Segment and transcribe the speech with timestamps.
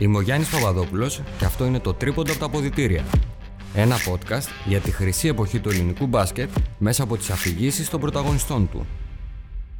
[0.00, 3.04] Είμαι ο Γιάννης Παπαδόπουλος και αυτό είναι το Τρίποντα από τα Ποδητήρια.
[3.74, 8.68] Ένα podcast για τη χρυσή εποχή του ελληνικού μπάσκετ μέσα από τις αφηγήσεις των πρωταγωνιστών
[8.70, 8.86] του.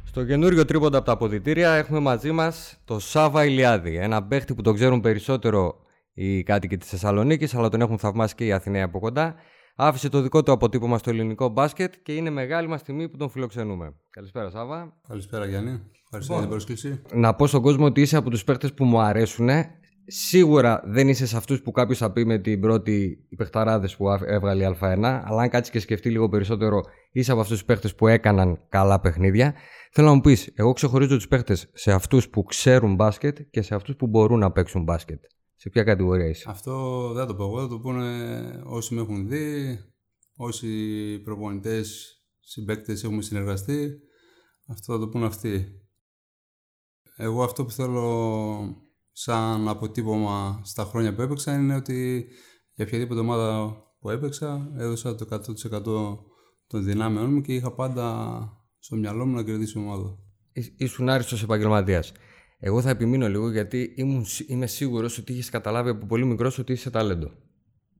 [0.03, 4.61] Στο καινούριο Τρίποντα από τα Ποδητήρια έχουμε μαζί μας το Σάβα Ηλιάδη, ένα παίχτη που
[4.61, 5.75] τον ξέρουν περισσότερο
[6.13, 9.35] οι κάτοικοι της Θεσσαλονίκης, αλλά τον έχουν θαυμάσει και οι Αθηναίοι από κοντά.
[9.75, 13.29] Άφησε το δικό του αποτύπωμα στο ελληνικό μπάσκετ και είναι μεγάλη μας τιμή που τον
[13.29, 13.93] φιλοξενούμε.
[14.09, 14.93] Καλησπέρα, Σάβα.
[15.07, 15.81] Καλησπέρα, Γιάννη.
[16.03, 17.01] Ευχαριστώ για την πρόσκληση.
[17.13, 19.49] Να πω στον κόσμο ότι είσαι από τους παίχτες που μου αρέσουν.
[20.11, 24.63] Σίγουρα δεν είσαι σε αυτούς που κάποιος θα πει με την πρώτη υπεχταράδε που έβγαλε
[24.63, 28.07] η Α1, αλλά αν κάτσεις και σκεφτεί λίγο περισσότερο, είσαι από αυτούς τους παίχτες που
[28.07, 29.53] έκαναν καλά παιχνίδια.
[29.91, 33.75] Θέλω να μου πεις, εγώ ξεχωρίζω τους παίχτες σε αυτούς που ξέρουν μπάσκετ και σε
[33.75, 35.23] αυτούς που μπορούν να παίξουν μπάσκετ.
[35.55, 38.05] Σε ποια κατηγορία είσαι; Αυτό δεν θα το πω εγώ, θα το πούνε
[38.65, 39.79] όσοι με έχουν δει,
[40.35, 40.67] όσοι
[41.23, 43.99] προπονητές, συμπαίκτες έχουμε συνεργαστεί.
[44.67, 45.67] Αυτό θα το πούνε αυτοί.
[47.15, 48.88] Εγώ αυτό που θέλω
[49.21, 52.27] σαν αποτύπωμα στα χρόνια που έπαιξα είναι ότι
[52.73, 55.83] για οποιαδήποτε ομάδα που έπαιξα έδωσα το 100%
[56.67, 58.39] των δυνάμεών μου και είχα πάντα
[58.79, 60.17] στο μυαλό μου να κερδίσω ομάδα.
[60.77, 62.11] Ήσουν άριστος επαγγελματίας.
[62.59, 66.71] Εγώ θα επιμείνω λίγο γιατί ήμουν, είμαι σίγουρος ότι είχες καταλάβει από πολύ μικρός ότι
[66.71, 67.31] είσαι ταλέντο.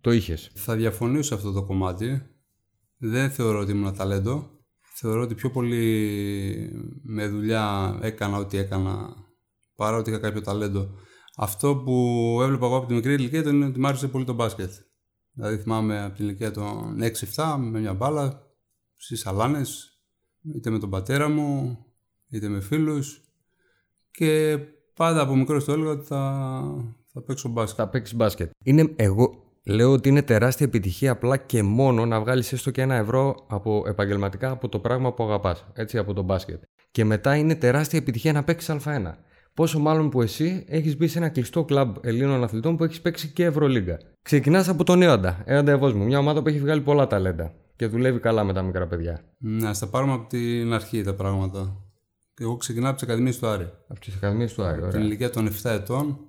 [0.01, 0.51] Το είχες.
[0.55, 2.21] Θα διαφωνήσω σε αυτό το κομμάτι.
[2.97, 4.49] Δεν θεωρώ ότι ήμουν ταλέντο.
[4.95, 9.15] Θεωρώ ότι πιο πολύ με δουλειά έκανα ό,τι έκανα
[9.75, 11.07] παρά ότι είχα κάποιο ταλέντο.
[11.41, 14.71] Αυτό που έβλεπα εγώ από τη μικρή ηλικία ήταν ότι μου άρεσε πολύ το μπάσκετ.
[15.31, 16.97] Δηλαδή θυμάμαι από την ηλικία των
[17.35, 18.47] 6-7 με μια μπάλα
[18.95, 19.61] στις σαλάνε,
[20.55, 21.77] είτε με τον πατέρα μου,
[22.29, 23.21] είτε με φίλους
[24.11, 24.59] και
[24.93, 26.61] πάντα από μικρός το έλεγα ότι θα,
[27.11, 27.77] θα παίξω μπάσκετ.
[27.77, 28.49] Θα παίξεις μπάσκετ.
[28.63, 32.95] Είναι, εγώ λέω ότι είναι τεράστια επιτυχία απλά και μόνο να βγάλεις έστω και ένα
[32.95, 36.63] ευρώ από, επαγγελματικά από το πράγμα που αγαπάς, έτσι από το μπάσκετ.
[36.91, 39.13] Και μετά είναι τεράστια επιτυχία να παίξεις Α1.
[39.53, 43.31] Πόσο μάλλον που εσύ έχεις μπει σε ένα κλειστό κλαμπ Ελλήνων αθλητών που έχεις παίξει
[43.31, 43.97] και Ευρωλίγκα.
[44.21, 48.19] Ξεκινάς από τον Έοντα, Έοντα Ευόσμου, μια ομάδα που έχει βγάλει πολλά ταλέντα και δουλεύει
[48.19, 49.23] καλά με τα μικρά παιδιά.
[49.37, 51.83] Ναι, στα πάρουμε από την αρχή τα πράγματα.
[52.33, 53.71] Εγώ ξεκινάω από τις Ακαδημίες του Άρη.
[53.87, 54.91] Από τις Ακαδημίες του Άρη, ωραία.
[54.91, 56.19] Την ηλικία των 7 ετών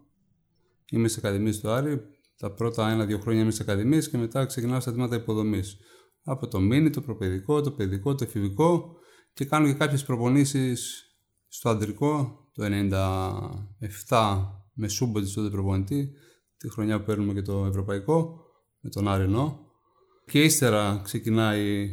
[0.91, 2.01] είμαι στις Ακαδημίες του Άρη.
[2.37, 5.77] Τα πρώτα ένα-δύο χρόνια είμαι στις Ακαδημίες και μετά ξεκινάω στα τμήματα υποδομής.
[6.25, 8.97] Από το μίνι, το προπαιδικό, το παιδικό, το εφηβικό
[9.33, 11.05] και κάνω και κάποιες προπονήσεις
[11.49, 12.65] στο αντρικό το
[14.09, 16.11] 97 με Σούμποτζη τότε προπονητή,
[16.57, 18.39] τη χρονιά που παίρνουμε και το ευρωπαϊκό,
[18.81, 19.59] με τον Άρινο.
[20.27, 21.85] Και ύστερα ξεκινάει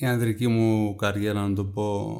[0.00, 2.16] η ανδρική μου καριέρα, να το πω,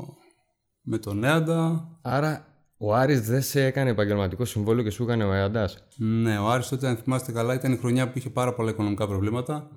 [0.83, 1.89] με τον Έαντα.
[2.03, 5.71] Άρα ο Άρης δεν σε έκανε επαγγελματικό συμβόλαιο και σου έκανε ο Έαντα.
[5.97, 9.07] Ναι, ο Άρης τότε, αν θυμάστε καλά, ήταν η χρονιά που είχε πάρα πολλά οικονομικά
[9.07, 9.71] προβλήματα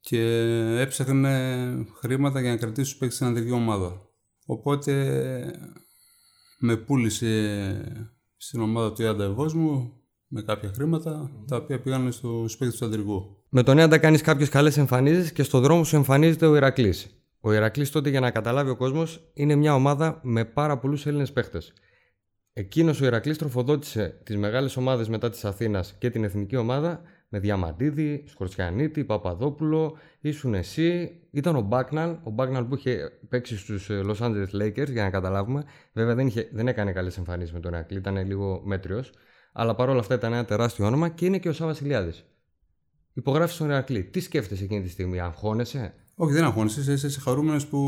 [0.00, 0.20] και
[0.78, 4.00] έψαχνε χρήματα για να κρατήσει τους παίκτες στην ανδρική ομάδα.
[4.46, 4.92] Οπότε
[6.58, 8.04] με πούλησε
[8.36, 9.92] στην ομάδα του Ιάντα μου
[10.26, 13.36] με κάποια χρήματα τα οποία πήγαν στου παίκτε του αντρικού.
[13.48, 17.24] Με τον Ιάντα κάνεις κάποιες καλές εμφανίσεις και στο δρόμο σου εμφανίζεται ο Ηρακλής.
[17.40, 21.32] Ο Ηρακλής τότε για να καταλάβει ο κόσμος είναι μια ομάδα με πάρα πολλούς Έλληνες
[21.32, 21.72] παίχτες.
[22.52, 27.38] Εκείνος ο Ηρακλής τροφοδότησε τις μεγάλες ομάδες μετά της Αθήνας και την εθνική ομάδα με
[27.38, 34.00] Διαμαντίδη, Σκορτσιανίτη, Παπαδόπουλο, ήσουν εσύ, ήταν ο Μπάκναλ, ο Μπάκναλ που είχε παίξει στους ε,
[34.04, 35.64] Los Angeles Lakers για να καταλάβουμε.
[35.92, 39.12] Βέβαια δεν, είχε, δεν έκανε καλές εμφανίσεις με τον Ηρακλή, ήταν λίγο μέτριος,
[39.52, 42.24] αλλά παρόλα αυτά ήταν ένα τεράστιο όνομα και είναι και ο Σάβας Ηλιάδης.
[43.12, 44.04] Υπογράφεις τον Ηρακλή.
[44.04, 46.92] Τι σκέφτεσαι εκείνη τη στιγμή, αγχώνεσαι, όχι, δεν αγχώνεσαι.
[46.92, 47.78] Είσαι χαρούμενος που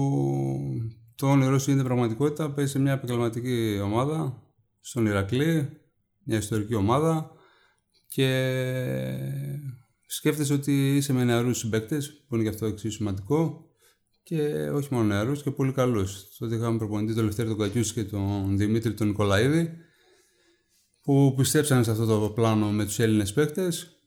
[1.15, 2.51] το όνειρό σου είναι πραγματικότητα.
[2.51, 4.43] Παίζει σε μια επαγγελματική ομάδα,
[4.81, 5.69] στον Ηρακλή,
[6.23, 7.31] μια ιστορική ομάδα
[8.16, 9.10] και
[10.06, 13.71] σκέφτεσαι ότι είσαι με νεαρούς συμπαίκτες, που είναι και αυτό εξίσου σημαντικό.
[14.22, 16.37] Και όχι μόνο νεαρούς και πολύ καλούς.
[16.38, 19.71] Τότε είχαμε προπονητή τον Λευτέρη τον Κακιούς και τον Δημήτρη τον Νικολαίδη,
[21.03, 24.00] που πιστέψαν σε αυτό το πλάνο με τους Έλληνες παίκτες,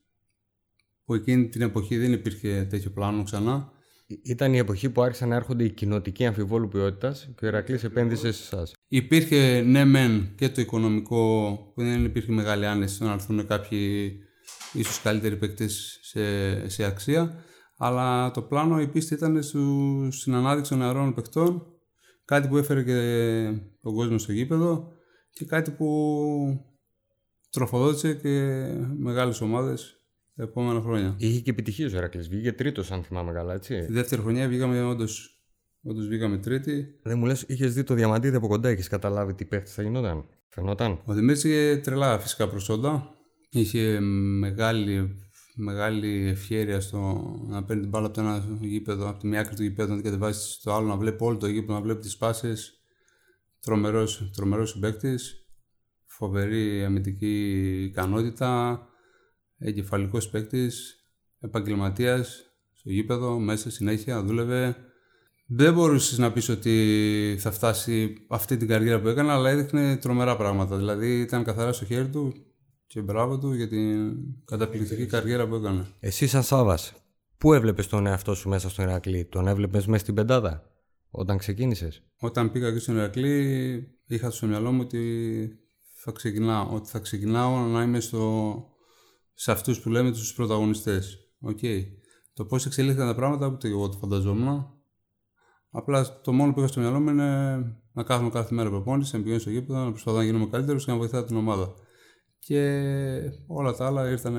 [1.05, 3.71] που εκείνη την εποχή δεν υπήρχε τέτοιο πλάνο ξανά
[4.09, 8.31] ήταν η εποχή που άρχισαν να έρχονται οι κοινοτικοί αμφιβόλου ποιότητας και ο Ηρακλή επένδυσε
[8.31, 8.73] σε εσάς.
[8.87, 14.13] Υπήρχε ναι, μεν και το οικονομικό, που δεν υπήρχε μεγάλη άνεση να έρθουν κάποιοι
[14.73, 17.43] ίσως καλύτεροι παίκτες σε, σε αξία.
[17.77, 19.43] Αλλά το πλάνο, η πίστη ήταν
[20.09, 21.65] στην ανάδειξη των νεαρών παικτών.
[22.25, 22.99] Κάτι που έφερε και
[23.81, 24.91] τον κόσμο στο γήπεδο
[25.31, 25.87] και κάτι που
[27.49, 28.65] τροφοδότησε και
[28.97, 29.98] μεγάλες ομάδες
[30.39, 31.15] τα επόμενα χρόνια.
[31.17, 32.21] Είχε και επιτυχίες ο Ερακλή.
[32.21, 33.85] Βγήκε τρίτος, αν θυμάμαι καλά, έτσι.
[33.85, 35.41] Τη δεύτερη χρονιά βγήκαμε όντως.
[35.81, 36.85] Όντως βγήκαμε τρίτη.
[37.03, 40.25] Δεν μου λες, είχες δει το διαμαντίδι από κοντά, είχες καταλάβει τι παίχτης θα γινόταν.
[40.47, 41.01] Φαινόταν.
[41.05, 43.15] Ο Δημήτρης είχε τρελά φυσικά προσόντα.
[43.49, 43.99] Είχε
[44.39, 45.15] μεγάλη,
[45.55, 49.55] μεγάλη ευχαίρεια στο να παίρνει την μπάλα από το ένα γήπεδο, από τη μία άκρη
[49.55, 52.17] του γήπεδου, να την κατεβάσει στο άλλο, να βλέπει όλο το γήπεδο, να βλέπει τις
[52.17, 52.53] πάσει.
[54.35, 55.33] Τρομερός συμπαίκτης.
[56.05, 58.81] Φοβερή αμυντική ικανότητα
[59.59, 61.03] εγκεφαλικός παίκτης,
[61.39, 64.75] επαγγελματίας στο γήπεδο, μέσα συνέχεια, δούλευε.
[65.45, 70.35] Δεν μπορούσες να πεις ότι θα φτάσει αυτή την καριέρα που έκανε, αλλά έδειχνε τρομερά
[70.35, 70.77] πράγματα.
[70.77, 72.33] Δηλαδή ήταν καθαρά στο χέρι του
[72.87, 74.15] και μπράβο του για την
[74.45, 75.85] καταπληκτική καριέρα που έκανε.
[75.99, 76.93] Εσύ, σαν Σάβας,
[77.37, 80.63] πού έβλεπες τον εαυτό σου μέσα στον Ηρακλή, τον έβλεπες μέσα στην πεντάδα,
[81.09, 85.49] όταν ξεκίνησες; Όταν πήγα και στον Ηρακλή, είχα στο μυαλό μου ότι
[85.95, 88.53] θα ξεκινάω, ότι θα ξεκινάω να είμαι στο,
[89.41, 91.17] σε αυτούς που λέμε τους πρωταγωνιστές.
[91.49, 91.83] Okay.
[92.33, 94.67] Το πώς εξελίχθηκαν τα πράγματα, ούτε εγώ το φανταζόμουν.
[95.69, 97.57] Απλά το μόνο που είχα στο μυαλό μου είναι
[97.91, 100.91] να κάθομαι κάθε μέρα προπόνηση, να πηγαίνω στο γήπεδο, να προσπαθώ να γίνομαι καλύτερος και
[100.91, 101.73] να βοηθάω την ομάδα.
[102.39, 102.61] Και
[103.47, 104.35] όλα τα άλλα ήρθαν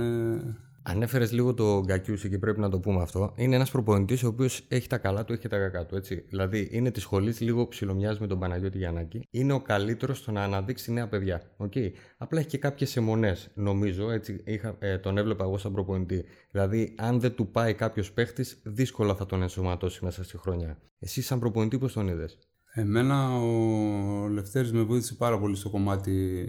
[0.82, 3.32] Ανέφερε λίγο το Γκακιούση και πρέπει να το πούμε αυτό.
[3.36, 5.96] Είναι ένας προπονητής ο οποίος έχει τα καλά του, έχει και τα κακά του.
[5.96, 6.24] Έτσι.
[6.28, 9.26] Δηλαδή είναι της σχολής, λίγο ψιλομοιάζει με τον Παναγιώτη Γιαννάκη.
[9.30, 11.42] Είναι ο καλύτερος στο να αναδείξει νέα παιδιά.
[11.56, 11.90] Okay.
[12.18, 14.10] Απλά έχει και κάποιες αιμονές, νομίζω.
[14.10, 16.24] Έτσι, είχα, ε, τον έβλεπα εγώ σαν προπονητή.
[16.50, 20.78] Δηλαδή, αν δεν του πάει κάποιος παίχτης, δύσκολα θα τον ενσωματώσει μέσα στη χρονιά.
[20.98, 22.38] Εσύ, σαν προπονητή, πώς τον είδες;
[22.72, 26.44] Εμένα ο Λευτέρης με βοήθησε πάρα πολύ στο κομμάτι.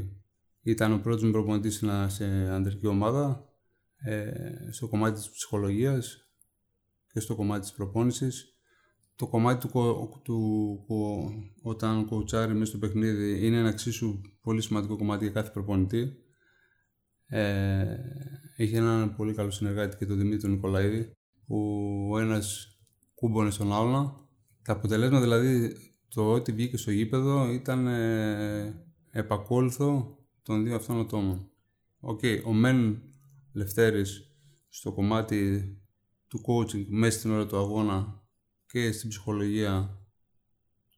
[0.63, 3.50] Ήταν ο πρώτος μου προπονητής σε αντρική ομάδα ε,
[4.71, 6.31] στο κομμάτι της ψυχολογίας
[7.13, 8.55] και στο κομμάτι της προπόνησης.
[9.15, 10.85] Το κομμάτι του, του,
[11.61, 16.11] όταν κοουτσάρει μέσα στο παιχνίδι είναι ένα εξίσου πολύ σημαντικό κομμάτι για κάθε προπονητή.
[17.25, 17.97] Ε,
[18.57, 21.11] είχε έναν πολύ καλό συνεργάτη και τον Δημήτρη Νικολαίδη
[21.45, 21.57] που
[22.11, 22.67] ο ένας
[23.15, 24.29] κούμπονε στον άλλον.
[24.63, 25.75] Τα αποτελέσματα δηλαδή
[26.13, 31.49] το ότι βγήκε στο γήπεδο ήταν ε, επακόλουθο των δύο αυτών ατόμων.
[32.01, 33.01] Okay, ο Μεν
[33.51, 34.31] Λευτέρης
[34.69, 35.65] στο κομμάτι
[36.27, 38.23] του coaching μέσα στην ώρα του αγώνα
[38.65, 39.99] και στην ψυχολογία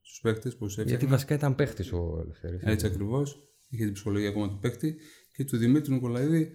[0.02, 0.92] στους παίκτες που έφτιαχνε.
[0.92, 2.62] Γιατί βασικά ήταν παίχτης ο Λευτέρης.
[2.64, 3.38] Έτσι ακριβώς.
[3.70, 4.96] Είχε την ψυχολογία ακόμα του παίκτη
[5.34, 6.52] και του Δημήτρη Νικολαίδη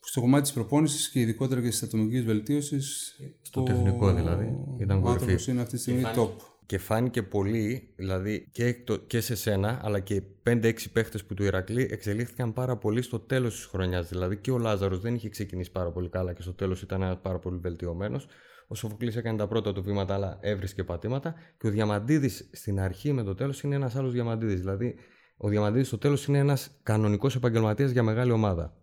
[0.00, 3.16] στο κομμάτι της προπόνησης και ειδικότερα και της ατομικής βελτίωσης.
[3.42, 4.56] Στο τεχνικό δηλαδή.
[4.78, 5.50] Ήταν κορυφή.
[5.50, 6.30] είναι αυτή τη στιγμή top.
[6.66, 11.44] Και φάνηκε πολύ, δηλαδή και, το, και σε σένα, αλλά και 5-6 παίχτες που του
[11.44, 14.08] Ηρακλή εξελίχθηκαν πάρα πολύ στο τέλος της χρονιάς.
[14.08, 17.38] Δηλαδή και ο Λάζαρος δεν είχε ξεκινήσει πάρα πολύ καλά και στο τέλος ήταν πάρα
[17.38, 18.26] πολύ βελτιωμένος.
[18.68, 21.34] Ο Σοφοκλής έκανε τα πρώτα του βήματα, αλλά έβρισκε πατήματα.
[21.58, 24.60] Και ο Διαμαντίδης στην αρχή με το τέλος είναι ένας άλλος Διαμαντίδης.
[24.60, 24.94] Δηλαδή,
[25.36, 28.76] ο Διαμαντίδης στο τέλος είναι ένας κανονικός επαγγελματίας για μεγάλη ομάδα.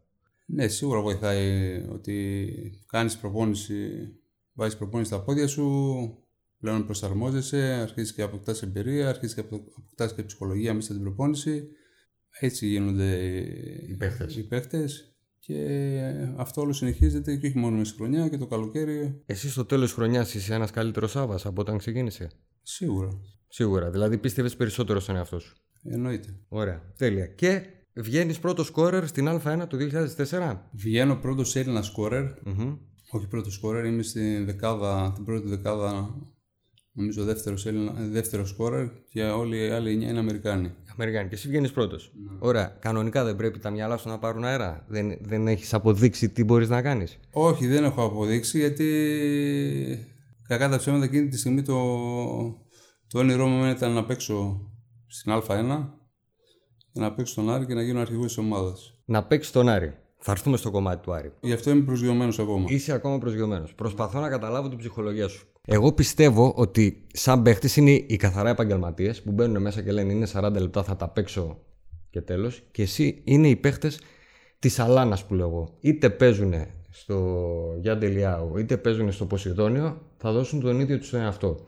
[0.45, 2.55] Ναι, σίγουρα βοηθάει ότι
[2.87, 3.89] κάνεις προπόνηση,
[4.53, 5.67] βάζεις προπόνηση στα πόδια σου,
[6.59, 11.67] Πλέον προσαρμόζεσαι, αρχίζεις και αποκτάς εμπειρία, αρχίζεις και αποκτάς και ψυχολογία μέσα στην προπόνηση.
[12.39, 13.17] Έτσι γίνονται
[14.37, 15.13] οι παίχτες.
[15.39, 15.65] Και
[16.37, 19.21] αυτό όλο συνεχίζεται και όχι μόνο μέσα στη χρονιά και το καλοκαίρι.
[19.25, 23.09] Εσύ στο τέλος τη χρονιάς είσαι ένας καλύτερος Σάβα από όταν ξεκίνησε; Σίγουρα.
[23.47, 23.89] Σίγουρα.
[23.89, 26.39] Δηλαδή πίστευες περισσότερο στον εαυτό σου; Εννοείται.
[26.47, 26.93] Ωραία.
[26.97, 27.25] Τέλεια.
[27.25, 27.61] Και
[27.93, 30.69] βγαίνεις πρώτος σκόρερ στην Α1 το 2004.
[30.71, 32.25] Βγαίνω πρώτος Έλληνας σκόρερ.
[32.45, 32.77] Mm-hmm.
[33.11, 36.15] Όχι πρώτος σκόρερ, είμαι στην δεκάδα, την πρώτη δεκάδα
[36.91, 37.67] νομίζω δεύτερος
[38.09, 40.73] δεύτερος σκόρερ και όλοι οι άλλοι είναι Αμερικάνοι.
[40.93, 41.29] Αμερικάνοι.
[41.29, 42.11] Και εσύ βγαίνεις πρώτος.
[42.23, 42.37] Ναι.
[42.39, 42.77] Ωραία.
[42.79, 44.85] Κανονικά δεν πρέπει τα μυαλά σου να πάρουν αέρα.
[44.87, 47.19] Δεν, δεν έχεις αποδείξει τι μπορείς να κάνεις.
[47.31, 48.87] Όχι, δεν έχω αποδείξει γιατί
[50.47, 51.75] κακά τα ψέματα εκείνη τη στιγμή το,
[53.07, 54.69] το όνειρό μου ήταν να παίξω
[55.07, 55.87] στην Α1
[56.91, 58.99] και να παίξω στον Άρη και να γίνω αρχηγός της ομάδας.
[59.05, 59.93] Να παίξεις τον Άρη.
[60.17, 61.33] Θα έρθουμε στο κομμάτι του Άρη.
[61.41, 62.65] Γι' αυτό είμαι προσγειωμένος ακόμα.
[62.67, 63.73] Είσαι ακόμα προσγειωμένος.
[63.73, 65.47] Προσπαθώ να καταλάβω την ψυχολογία σου.
[65.71, 70.27] Εγώ πιστεύω ότι σαν παίχτης είναι οι καθαρά επαγγελματίες που μπαίνουν μέσα και λένε είναι
[70.33, 71.57] 40 λεπτά, θα τα παίξω
[72.09, 72.63] και τέλος.
[72.71, 73.99] Και εσύ είναι οι παίχτες
[74.59, 75.69] της Αλάνας που λέω εγώ.
[75.79, 76.53] Είτε παίζουν
[76.89, 77.37] στο
[77.81, 81.67] Γιάντε Λιάου, είτε παίζουν στο Ποσειδόνιο, θα δώσουν τον ίδιο τους εαυτό.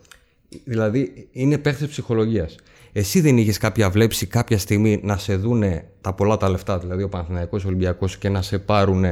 [0.64, 2.56] Δηλαδή είναι παίχτες ψυχολογίας.
[2.92, 7.04] Εσύ δεν είχες κάποια βλέψη κάποια στιγμή να σε δούνε τα πολλά τα λεφτά, δηλαδή
[7.04, 9.04] ο Παναθηναϊκός Ολυμπιακός και να σε πάρουν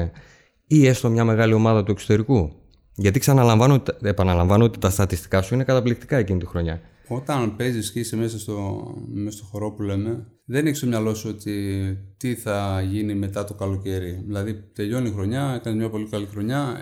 [0.68, 2.52] ή έστω μια μεγάλη ομάδα του εξωτερικού;
[3.00, 6.82] Γιατί ξαναλαμβάνω, επαναλαμβάνω ότι τα στατιστικά σου είναι καταπληκτικά εκείνη τη χρονιά.
[7.08, 11.14] Όταν παίζεις και είσαι μέσα στο, μέσα στο χορό που λέμε, δεν έχεις στο μυαλό
[11.14, 14.24] σου ότι τι θα γίνει μετά το καλοκαίρι.
[14.26, 16.78] Δηλαδή, τελειώνει η χρονιά, έκανε μια πολύ καλή χρονιά.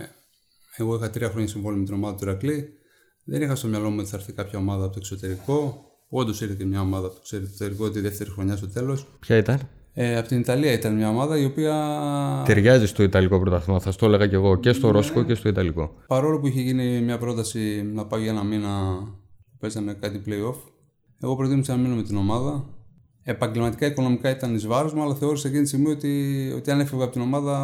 [0.77, 2.69] Εγώ είχα τρία χρόνια συμβόλαιο με την ομάδα του Ηρακλή.
[3.23, 5.81] Δεν είχα στο μυαλό μου ότι θα έρθει κάποια ομάδα από το εξωτερικό.
[6.09, 9.07] Όντως ήρθε και μια ομάδα από το εξωτερικό τη δεύτερη χρονιά στο τέλος.
[9.19, 9.59] Ποια ήταν;
[9.99, 11.73] Ε, από την Ιταλία ήταν μια ομάδα η οποία.
[12.45, 14.93] Ταιριάζει στο Ιταλικό πρωτάθλημα, θα το έλεγα και εγώ και στο ναι.
[14.93, 15.91] Ρώσικο και στο Ιταλικό.
[16.07, 18.69] Παρόλο που είχε γίνει μια πρόταση να πάω για ένα μήνα
[19.51, 20.55] που παίζαμε κάτι playoff,
[21.21, 22.65] εγώ προτίμησα να μείνω με την ομάδα.
[23.23, 27.03] Επαγγελματικά, οικονομικά ήταν εις βάρος μου, αλλά θεώρησα εκείνη τη στιγμή ότι, ότι αν έφευγα
[27.03, 27.55] από την ομάδα,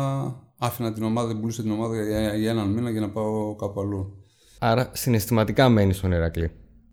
[0.60, 3.82] άφηνα την ομάδα, δεν πουλούσα την ομάδα για, για έναν μήνα για να πάω κάπου
[3.82, 4.24] αλλού.
[4.60, 6.52] Άρα συναισθηματικά μένεις στον Ηρακλή.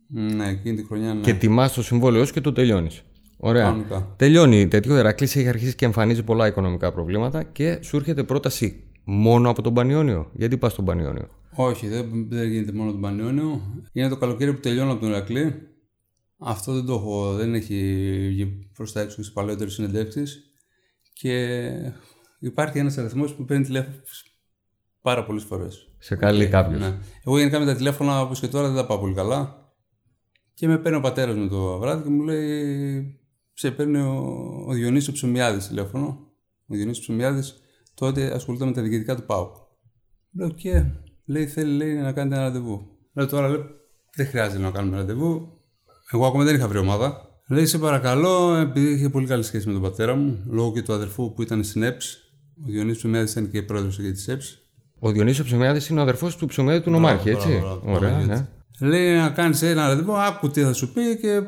[0.08, 1.20] Ναι, εκείνη τη χρονιά ναι.
[1.20, 3.04] Και τιμάς το συμβόλαιό σου και το τελειώνεις.
[3.40, 3.64] Ωραία.
[3.64, 4.14] Κανονικά.
[4.16, 4.94] Τελειώνει τέτοιο.
[4.94, 9.62] Ο Ερακλής έχει αρχίσει και εμφανίζει πολλά οικονομικά προβλήματα και σου έρχεται πρόταση μόνο από
[9.62, 10.30] τον Πανιόνιο.
[10.34, 13.60] Γιατί πας στον Πανιόνιο; Όχι, δεν, δεν γίνεται μόνο τον Πανιόνιο.
[13.92, 15.54] Είναι το καλοκαίρι που τελειώνω από τον Ηρακλή.
[16.38, 17.74] Αυτό δεν το έχω, δεν έχει
[18.28, 20.52] βγει προς τα έξω στι παλαιότερε συνεντεύξεις.
[21.12, 21.58] Και
[22.40, 23.96] υπάρχει ένας αριθμός που παίρνει τηλέφωνο
[25.02, 25.92] πάρα πολλές φορές.
[25.98, 26.80] Σε καλεί κάποιος.
[26.80, 26.98] Ναι.
[27.24, 29.72] Εγώ γενικά με τα τηλέφωνα όπως και τώρα δεν τα πάω πολύ καλά.
[30.54, 33.19] Και με παίρνει ο πατέρας μου το βράδυ και μου λέει:
[33.60, 36.06] Σε παίρνει ο, ο Διονύσης Ψωμιάδης τηλέφωνο.
[36.66, 37.54] Ο Διονύσης Ψωμιάδης
[37.94, 39.54] τότε ασχολούνται με τα διοικητικά του ΠΑΟΚ.
[40.32, 40.84] Λέω και
[41.26, 42.86] λέει: Θέλει λέει, να κάνετε ένα ραντεβού.
[43.12, 43.64] Λέω τώρα λέει,
[44.16, 45.48] δεν χρειάζεται να κάνουμε ραντεβού.
[46.10, 47.20] Εγώ ακόμα δεν είχα βρει ομάδα.
[47.48, 50.92] Λέει: Σε παρακαλώ, επειδή είχε πολύ καλή σχέση με τον πατέρα μου, λόγω και του
[50.92, 52.16] αδερφού που ήταν στην ΕΠΣ.
[52.66, 54.58] Ο Διονύσης Ψωμιάδης ήταν και πρόεδρος για της ΕΠΣ.
[54.98, 58.10] Ο Διονύσης Ψωμιάδης είναι ο αδερφός του Ψωμιάδη του Νομάρχη, Μπράβο, έτσι; μπράβο, μπράβο, Ωραία,
[58.10, 58.88] μπράβο, ναι.
[58.88, 61.42] Λέει να κάνεις ένα ραντεβού, άκου τι θα σου πει και.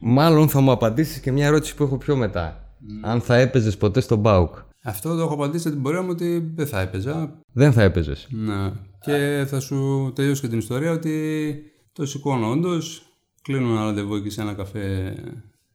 [0.00, 2.74] Μάλλον θα μου απαντήσεις και μια ερώτηση που έχω πιο μετά.
[3.02, 6.66] Αν θα έπαιζες ποτέ στον Μπάουκ; Αυτό το έχω απαντήσει στην πορεία μου ότι δεν
[6.66, 7.38] θα έπαιζα.
[7.52, 8.26] Δεν θα έπαιζες.
[8.30, 8.72] Ναι.
[9.00, 11.54] Και θα σου τελειώσω και την ιστορία ότι
[11.92, 13.06] το σηκώνω όντως.
[13.42, 15.14] Κλείνω ένα ραντεβού εκεί σε ένα καφέ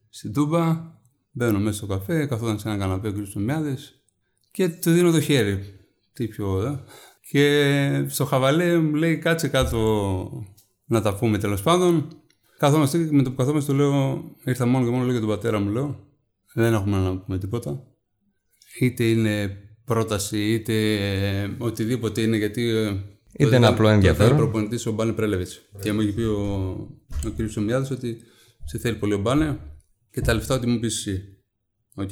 [0.09, 0.95] στην Τούμπα.
[1.31, 3.15] Μπαίνω μέσα στο καφέ, καθόταν σε ένα καναπέ ο κ.
[3.33, 4.01] Τομιάδης
[4.51, 5.59] και του δίνω το χέρι.
[6.13, 6.79] Τι πιο, ε.
[7.29, 10.45] Και στο χαβαλέ μου λέει κάτσε κάτω
[10.85, 12.07] να τα πούμε τέλος πάντων.
[12.57, 15.29] Καθόμαστε και με το που καθόμαστε του λέω, ήρθα μόνο και μόνο λέω για τον
[15.29, 16.07] πατέρα μου λέω.
[16.53, 17.83] Δεν έχουμε να πούμε τίποτα.
[18.79, 20.95] Είτε είναι πρόταση, είτε
[21.41, 22.61] ε, οτιδήποτε είναι γιατί.
[22.69, 22.87] ε,
[23.39, 24.25] Είτε τότε ένα ήταν- απλό τότε ενδιαφέρον.
[24.27, 25.47] ήταν προπονητής ο Μπάνε Πρέλεβιτς.
[25.81, 26.41] Και μου είχε πει ο,
[27.25, 27.49] ο κ.
[27.49, 28.17] Σομιάδη ότι
[28.65, 29.59] σε θέλει πολύ ο Μπάνε
[30.11, 31.23] και τα λεφτά ότι μου πεις εσύ.
[31.95, 32.09] Οκ.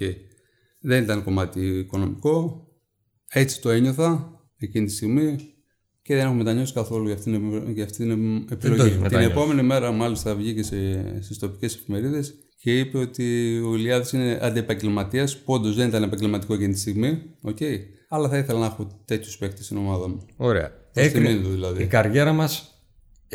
[0.80, 2.68] Δεν ήταν κομμάτι οικονομικό.
[3.30, 5.36] Έτσι το ένιωθα εκείνη τη στιγμή
[6.08, 8.82] και δεν έχω μετανιώσει καθόλου για αυτήν, την- για αυτήν την το επιλογή.
[8.82, 9.32] έχεις Την μετανιώσει.
[9.32, 10.76] επόμενη μέρα, μάλιστα, βγήκε σε,
[11.22, 16.54] στις τοπικές εφημερίδες και είπε ότι ο Ηλιάδης είναι αντιεπαγγελματίας, που όντως δεν ήταν επαγγελματικό
[16.54, 17.22] εκείνη τη στιγμή.
[17.42, 17.58] οκ.
[18.10, 20.26] Αλλά θα ήθελα να έχω τέτοιους παίκτες στην ομάδα μου.
[20.38, 20.72] Ωραία.
[20.94, 21.84] Προς Έκρι- τιμήν του δηλαδή.
[21.84, 22.70] Η καριέρα μας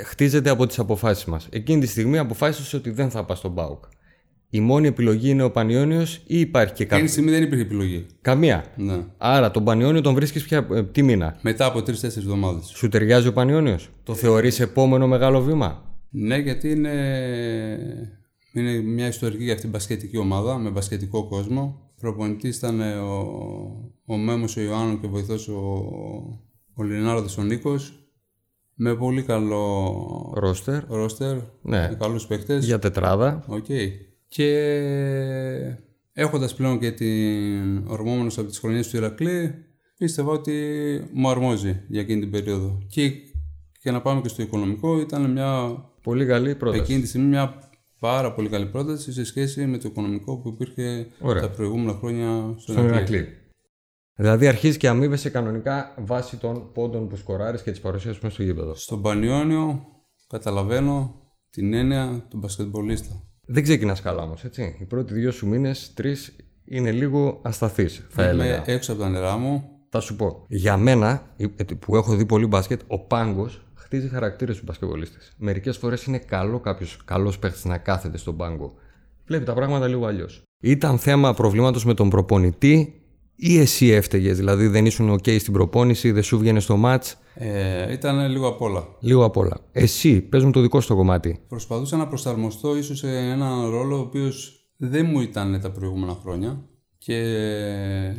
[0.04, 1.46] χτίζεται από τις αποφάσεις μας.
[1.50, 3.84] Εκείνη τη στιγμή αποφάσισες ότι δεν θα πας στον ΠΑΟΚ.
[4.52, 7.04] Η μόνη επιλογή είναι ο Πανιόνιος ή υπάρχει και Εκείνη κάποια.
[7.04, 8.06] τη στιγμή δεν υπήρχε επιλογή.
[8.20, 8.64] Καμία.
[8.76, 9.04] Ναι.
[9.18, 10.66] Άρα τον Πανιόνιο τον βρίσκεις πια.
[10.72, 12.66] ε, τι μήνα; Μετά από τρεις-τέσσερις εβδομάδες.
[12.74, 16.92] Σου ταιριάζει ο Πανιόνιος; Το θεωρείς επόμενο μεγάλο βήμα; Ναι, γιατί είναι,
[18.52, 21.90] είναι μια ιστορική για αυτήν την μπασκετική ομάδα με μπασκετικό κόσμο.
[22.00, 23.16] Προπονητής ήταν ε, ο,
[24.06, 25.60] ο Μέμος ο Ιωάννου και βοηθός ο,
[26.74, 27.94] ο Λινάρδος ο Νίκος.
[28.74, 30.84] Με πολύ καλό Ρόστερ.
[30.88, 31.88] ρόστερ, Ναι.
[31.88, 32.64] με καλούς παίκτες.
[32.64, 33.44] Για τετράδα.
[33.46, 33.64] Οκ.
[34.34, 34.48] Και
[36.12, 39.54] έχοντας πλέον και την ορμώμενος από τις χρονιές του Ηρακλή,
[39.96, 40.54] πίστευα ότι
[41.12, 42.78] μου αρμόζει για εκείνη την περίοδο.
[42.88, 43.10] Και,
[43.80, 46.82] και να πάμε και στο οικονομικό, ήταν μια Πολύ καλή πρόταση.
[46.82, 51.06] εκείνη τη στιγμή μια πάρα πολύ καλή πρόταση σε σχέση με το οικονομικό που υπήρχε
[51.20, 51.42] Ωραία.
[51.42, 53.16] τα προηγούμενα χρόνια στον Στον Ηρακλή.
[53.16, 53.34] Ηρακλή.
[54.14, 58.34] Δηλαδή αρχίζει και αμείβεσαι κανονικά βάσει των πόντων που σκοράρεις και τη παρουσία σου μέσα
[58.34, 58.74] στο γήπεδο.
[58.74, 59.84] Στον Πανιόνιο
[60.28, 61.14] καταλαβαίνω
[61.50, 63.24] την έννοια του μπασκετμπολίστα.
[63.52, 64.76] Δεν ξεκινάς καλά όμως, έτσι.
[64.80, 68.54] Οι πρώτοι δύο σου μήνες, τρεις, είναι λίγο ασταθή, θα έλεγα.
[68.54, 69.68] Είμαι έξω από τα νερά μου.
[69.88, 70.44] Θα σου πω.
[70.48, 71.22] Για μένα,
[71.78, 75.32] που έχω δει πολύ μπάσκετ, ο πάγκος χτίζει χαρακτήρες του μπασκετμπολίστες.
[75.36, 78.74] Μερικές φορές είναι καλό κάποιος καλός παίχτης να κάθεται στον πάγκο.
[79.26, 80.42] Βλέπει τα πράγματα λίγο αλλιώς.
[80.60, 82.99] Ήταν θέμα προβλήματος με τον προπονητή
[83.40, 87.04] ή εσύ έφταιγες, δηλαδή δεν ήσουν OK στην προπόνηση, δεν σου βγαίνει στο ματ.
[87.34, 88.84] Ε, ήταν λίγο απ' όλα.
[89.00, 89.60] Λίγο απ' όλα.
[89.72, 91.40] Εσύ, πες μου το δικό σου το κομμάτι.
[91.48, 96.64] Προσπαθούσα να προσαρμοστώ ίσως σε έναν ρόλο ο οποίος δεν μου ήταν τα προηγούμενα χρόνια
[96.98, 97.22] και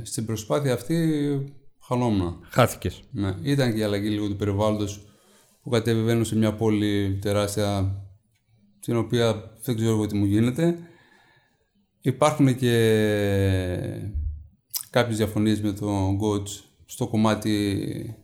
[0.01, 1.07] στην προσπάθεια αυτή
[1.79, 2.39] χαλόμουν.
[2.49, 3.03] Χάθηκες.
[3.11, 5.01] Ναι, ήταν και η αλλαγή λίγο του περιβάλλοντος
[5.63, 7.95] που κατεβαίνω σε μια πόλη τεράστια
[8.79, 10.75] την οποία δεν ξέρω εγώ τι μου γίνεται.
[12.01, 12.73] Υπάρχουν και
[14.91, 18.15] κάποιες διαφωνίες με τον coach στο κομμάτι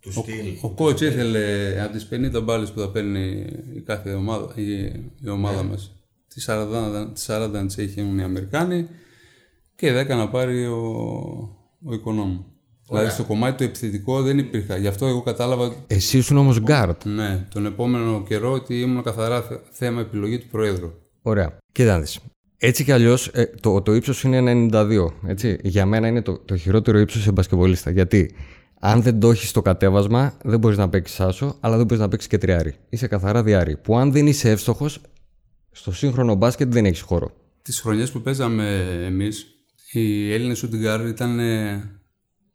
[0.00, 0.46] Του στυλ.
[0.62, 2.08] ο coach ήθελε από τις
[2.38, 4.82] 50 μπάλες που θα παίρνει η κάθε ομάδα, η,
[5.20, 5.92] η ομάδα μας,
[6.28, 8.86] τις 40, τις 40 να τις έχουν οι Αμερικάνοι
[9.76, 10.76] και 10 να πάρει ο,
[11.84, 12.44] ο οικονόμου.
[12.88, 14.76] Δηλαδή στο κομμάτι το επιθετικό δεν υπήρχα.
[14.76, 16.94] Γι' αυτό εγώ κατάλαβα Εσύ ήσουν όμως guard.
[17.04, 20.92] ναι, τον επόμενο καιρό ότι ήμουν καθαρά θε- θέμα επιλογή του Προέδρου.
[21.22, 21.56] Ωραία.
[21.72, 22.18] Κοίτα να δεις.
[22.58, 23.30] Έτσι κι αλλιώς
[23.60, 25.06] το, το ύψος είναι 92.
[25.26, 25.58] Έτσι.
[25.62, 27.90] Για μένα είναι το, το χειρότερο ύψος σε μπασκευολίστα.
[27.90, 28.34] Γιατί
[28.80, 32.08] αν δεν το έχεις στο κατέβασμα, δεν μπορείς να παίξεις άσο, αλλά δεν μπορείς να
[32.08, 32.74] παίξεις και τριάρι.
[32.88, 33.76] Είσαι καθαρά διάρι.
[33.76, 35.00] Που αν δεν είσαι εύστοχος,
[35.70, 37.32] στο σύγχρονο μπάσκετ δεν έχεις χώρο.
[37.62, 39.46] Τις χρονιές που παίζαμε εμείς,
[39.92, 41.82] οι Έλληνες Ουντιγκάρ ήταν ε,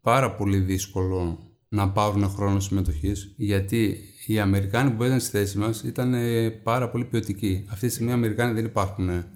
[0.00, 1.38] πάρα πολύ δύσκολο
[1.68, 6.90] να πάρουν χρόνο συμμετοχής γιατί οι Αμερικάνοι που παίζαν στη θέση μας ήταν ε, πάρα
[6.90, 7.64] πολύ ποιοτικοί.
[7.70, 9.26] Αυτή τη στιγμή οι Αμερικάνοι δεν υπάρχουν ε,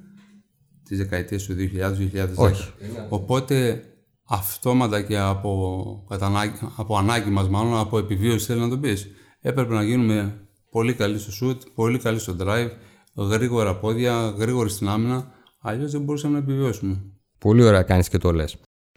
[0.84, 2.28] τις δεκαετίες του 2000-2010.
[2.36, 2.72] Όχι.
[3.08, 3.84] Οπότε
[4.24, 9.06] αυτόματα και από, κατά ανάγκη, από ανάγκη μας μάλλον, από επιβίωση θέλεις να το πεις.
[9.40, 12.70] Έπρεπε να γίνουμε πολύ καλοί στο σουτ, πολύ καλοί στο drive,
[13.16, 17.02] γρήγορα πόδια, γρήγοροι στην άμυνα, αλλιώς δεν μπορούσαμε να επιβιώσουμε.
[17.38, 18.56] Πολύ ωραία κάνεις και το λες.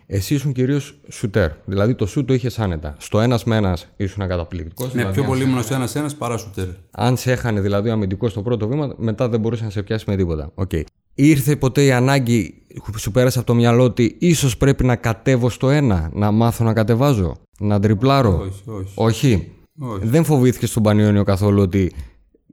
[0.10, 1.52] Εσύ ήσουν κυρίως σουτέρ.
[1.66, 2.96] Δηλαδή το σουτ το είχες άνετα.
[3.00, 4.88] Στο ένας με ένας ήσουν καταπληκτικός.
[4.88, 6.66] Ναι, δηλαδή, πιο αν πολύ σε- ήμουν στο ένα-ένα παρά σουτέρ.
[6.92, 10.08] Αν σε έχανε δηλαδή ο αμυντικός στο πρώτο βήμα, μετά δεν μπορούσες να σε πιάσεις
[10.08, 10.52] με τίποτα.
[10.56, 10.72] Οκ.
[11.14, 12.54] Ήρθε ποτέ η ανάγκη,
[12.98, 16.74] σου πέρασε από το μυαλό ότι ίσως πρέπει να κατέβω στο ένα, να μάθω να
[16.74, 18.92] κατεβάζω, να ντριμπλάρω; Όχι, όχι.
[18.96, 19.52] Όχι.
[19.80, 20.06] όχι.
[20.06, 21.92] Δεν φοβήθηκες στον Πανιόνιο καθόλου ότι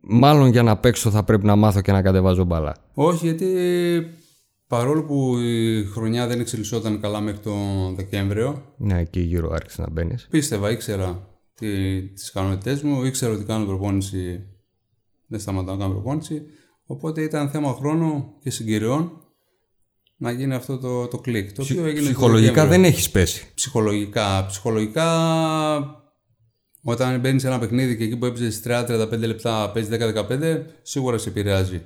[0.01, 3.47] μάλλον για να παίξω θα πρέπει να μάθω και να κατεβάζω μπάλα; Όχι, γιατί
[4.77, 9.91] παρόλο που η χρονιά δεν εξελισσόταν καλά μέχρι τον Δεκέμβριο, Ναι, εκεί γύρω άρχισε να
[9.91, 10.27] μπαίνεις.
[10.31, 14.47] πίστευα, ήξερα τι, τις ικανότητές μου, ήξερα ότι κάνω προπόνηση,
[15.27, 16.43] δεν σταματάω να κάνω προπόνηση,
[16.87, 19.13] οπότε ήταν θέμα χρόνου και συγκυριών
[20.17, 21.53] να γίνει αυτό το, το κλικ.
[21.53, 22.81] Το οποίο έγινε το Ψυχολογικά Δεκέμβριο.
[22.83, 23.47] δεν έχεις πέσει.
[23.55, 24.47] Ψυχολογικά.
[24.47, 25.07] Ψυχολογικά,
[26.83, 29.97] όταν μπαίνεις σε ένα παιχνίδι και εκεί που έπαιζες 30-35 λεπτά παίζεις
[30.31, 31.83] 10-15, σίγουρα σε επηρεάζει.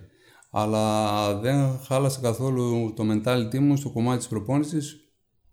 [0.50, 5.08] Αλλά δεν χάλασε καθόλου το mentality μου στο κομμάτι της προπόνησης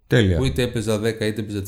[0.08, 0.38] Τέλεια.
[0.38, 1.62] που είτε έπαιζα 10 είτε έπαιζα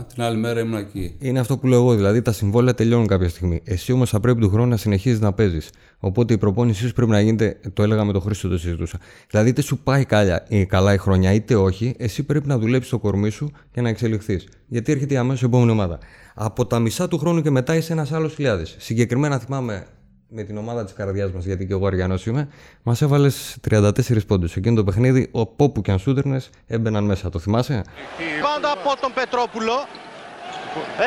[0.00, 1.16] 30, την άλλη μέρα ήμουν εκεί.
[1.18, 3.60] Είναι αυτό που λέω εγώ, δηλαδή τα συμβόλαια τελειώνουν κάποια στιγμή.
[3.64, 5.70] Εσύ όμως θα πρέπει του χρόνου να συνεχίζεις να παίζεις.
[5.98, 8.98] Οπότε η προπόνησή σου πρέπει να γίνεται, το έλεγα με τον Χρήστο, το συζητούσα.
[9.30, 12.90] Δηλαδή είτε σου πάει καλά, ή καλά η χρονιά είτε όχι, εσύ πρέπει να δουλέψεις
[12.90, 14.48] το κορμί σου και να εξελιχθείς.
[14.66, 15.98] Γιατί έρχεται η αμέσως επόμενη ομάδα.
[16.34, 18.76] Από τα μισά του χρόνου και μετά είσαι ένας άλλος χιλιάδες.
[18.78, 19.86] Συγκεκριμένα θυμάμαι
[20.32, 22.48] με την ομάδα της καρδιάς μας, γιατί και εγώ Αριανός είμαι,
[22.82, 24.56] μας έβαλες 34 πόντους.
[24.56, 27.30] Εκείνο το παιχνίδι, από όπου και αν σούτρνε, έμπαιναν μέσα.
[27.30, 27.84] Το θυμάσαι;
[28.18, 29.86] Rebound από τον Πετρόπουλο.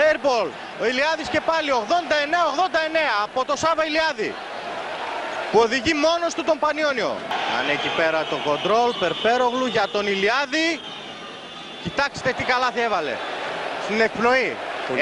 [0.03, 0.49] Airball.
[0.81, 1.79] Ο Ηλιάδης και πάλι 89-89
[3.25, 4.33] από το Σάβα Ηλιάδη.
[5.51, 7.11] Που οδηγεί μόνος του τον Πανιόνιο.
[7.57, 10.67] Αν εκεί πέρα το κοντρόλ, Περπέρογλου για τον Ηλιάδη.
[11.83, 13.15] Κοιτάξτε τι καλάθι έβαλε.
[13.85, 14.49] Στην εκπνοή.
[14.89, 14.95] 90-91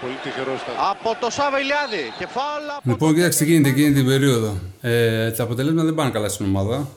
[0.00, 0.74] Πολύ τυχερός ήταν.
[0.90, 2.04] από το Σάββα Ηλιάδη.
[2.18, 4.52] Και φάουλ από Λοιπόν, τον κοίταξε τι γίνεται εκείνη την περίοδο.
[4.80, 6.88] Ε, τα αποτελέσματα δεν πάνε καλά στην ομάδα.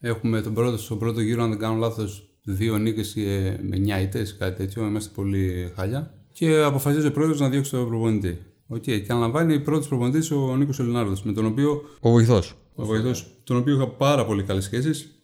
[0.00, 3.14] Έχουμε τον πρώτο, στον πρώτο γύρο, αν δεν κάνω λάθος, δύο νίκες
[3.62, 4.86] με 9 ήττες, κάτι τέτοιο.
[4.86, 6.14] Είμαστε πολύ χάλια.
[6.32, 8.38] Και αποφασίζει ο πρόεδρος να διώξει τον προπονητή.
[8.68, 12.54] Οκ, και αναλαμβάνει πρώτος προπονητής ο Νίκος Λινάρδος, με τον οποίο Ο βοηθός.
[12.74, 15.22] ο βοηθός, τον οποίο είχα πάρα πολύ καλές σχέσεις,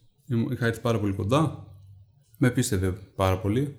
[0.52, 1.66] είχα έρθει πάρα πολύ κοντά,
[2.38, 3.76] με πίστευε πάρα πολύ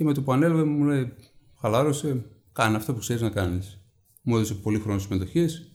[0.00, 1.12] και με το που ανέλαβε μου λέει
[1.60, 3.80] χαλάρωσε, κάνε αυτό που ξέρεις να κάνεις.
[4.22, 5.72] Μου έδωσε πολύ χρόνο συμμετοχής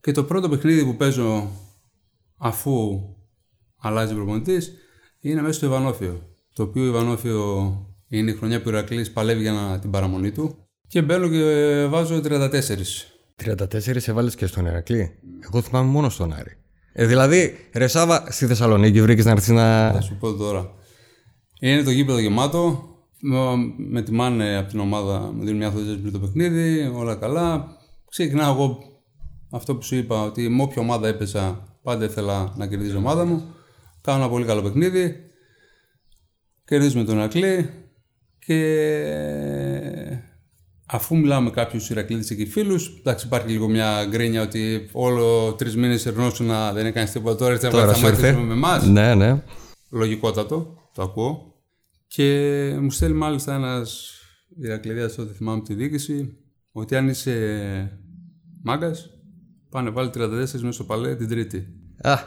[0.00, 1.50] και το πρώτο παιχνίδι που παίζω
[2.36, 3.00] αφού
[3.76, 4.72] αλλάζει προπονητής
[5.20, 6.22] είναι μέσα στο Ιβανόφιο.
[6.52, 7.42] Το οποίο Ιβανόφιο
[8.08, 11.86] είναι η χρονιά που ο Ηρακλής παλεύει για να, την παραμονή του και μπαίνω και
[11.90, 12.50] βάζω 34.
[13.44, 15.18] 34 έβαλες και στον Ερακλή.
[15.40, 16.56] Εγώ θυμάμαι μόνο στον Άρη.
[16.92, 19.92] Ε, δηλαδή, ρε Σάβα, στη Θεσσαλονίκη βρήκες να έρθεις να.
[19.92, 20.82] Θα σου πω τώρα.
[21.64, 22.88] Είναι το γήπεδο γεμάτο.
[23.20, 23.38] Με,
[23.76, 27.76] με τιμάνε από την ομάδα, μου δίνουν μια θετική πριν το παιχνίδι, όλα καλά.
[28.10, 28.78] Ξεκινάω εγώ
[29.50, 33.24] αυτό που σου είπα, ότι με όποια ομάδα έπαιζα, πάντα ήθελα να κερδίζει η ομάδα
[33.24, 33.44] μου.
[34.00, 35.16] Κάνω ένα πολύ καλό παιχνίδι.
[36.64, 37.70] Κερδίζουμε τον Ηρακλή
[38.38, 38.60] και
[40.86, 45.76] αφού μιλάμε με κάποιους Ηρακλήδε και φίλους, εντάξει, υπάρχει λίγο μια γκρίνια ότι όλο τρεις
[45.76, 48.42] μήνες ερνώσουν να δεν έκανες τίποτα τώρα, έτσι να Τώρα σου σταματήσουμε ήρθε.
[48.42, 48.86] με εμάς.
[48.86, 49.42] Ναι, ναι.
[49.90, 51.52] Λογικότατο, το ακούω.
[52.14, 54.18] Και μου στέλνει μάλιστα ένας
[54.56, 56.36] Ηρακλήδια τότε θυμάμαι από τη διοίκηση
[56.72, 57.98] ότι αν είσαι
[58.62, 59.10] μάγκας,
[59.70, 61.66] πάνε βάλει 34 μέσα στο παλέ την Τρίτη.
[62.00, 62.18] Α,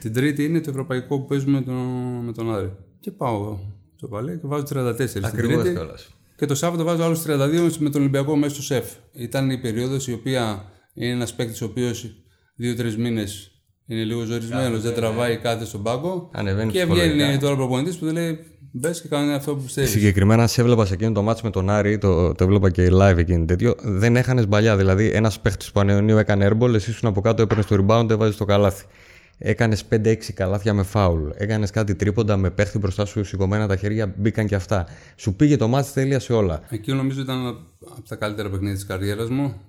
[0.00, 1.76] Την Τρίτη είναι το ευρωπαϊκό που παίζουμε με τον,
[2.24, 2.76] με τον Άρη.
[3.00, 3.58] Και πάω
[3.96, 5.74] στο παλέ και βάζω 34 στην ακριβώς Τρίτη.
[5.76, 6.08] κιόλας.
[6.36, 8.92] Και το Σάββατο βάζω άλλους 32 με τον Ολυμπιακό μέσα στο σεφ.
[9.12, 10.64] Ήταν η περίοδος η οποία
[10.94, 13.51] είναι ένας παίκτης ο οποίος δύο-τρεις μήνες
[13.92, 16.30] είναι λίγο ζορισμένο, δεν τραβάει κάτι στον πάγκο.
[16.32, 17.38] Ανεβαίνει και βγαίνει ψυχολογικά.
[17.38, 18.38] τώρα ο προπονητής που του λέει
[18.72, 19.86] μπες και κάνει αυτό που πιστεύει.
[19.86, 23.16] Συγκεκριμένα, σε έβλεπα σε εκείνο το μάτσο με τον Άρη, το, το έβλεπα και live
[23.16, 23.74] εκείνη τέτοιο.
[23.82, 24.76] Δεν έχανες παλιά.
[24.76, 28.36] Δηλαδή, ένας παίχτης του Πανεωνίου έκανε airball, εσύ ήσουν από κάτω, έπαιρνες το rebound, έβαζες
[28.36, 28.84] το καλάθι.
[29.38, 31.30] Έκανες 5-6 καλάθια με φάουλ.
[31.34, 34.86] Έκανες κάτι τρίποντα με παίχτη μπροστά σου, σηκωμένα τα χέρια, μπήκαν και αυτά.
[35.16, 36.62] Σου πήγε το μάτι τέλεια σε όλα.
[36.68, 37.46] Εκεί νομίζω ήταν
[37.96, 39.60] από τα καλύτερα παιχνίδια της καριέρας μου.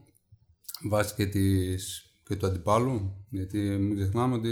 [0.89, 3.25] Βάσει και, της, και του αντιπάλου.
[3.29, 4.49] Γιατί μην ξεχνάμε ότι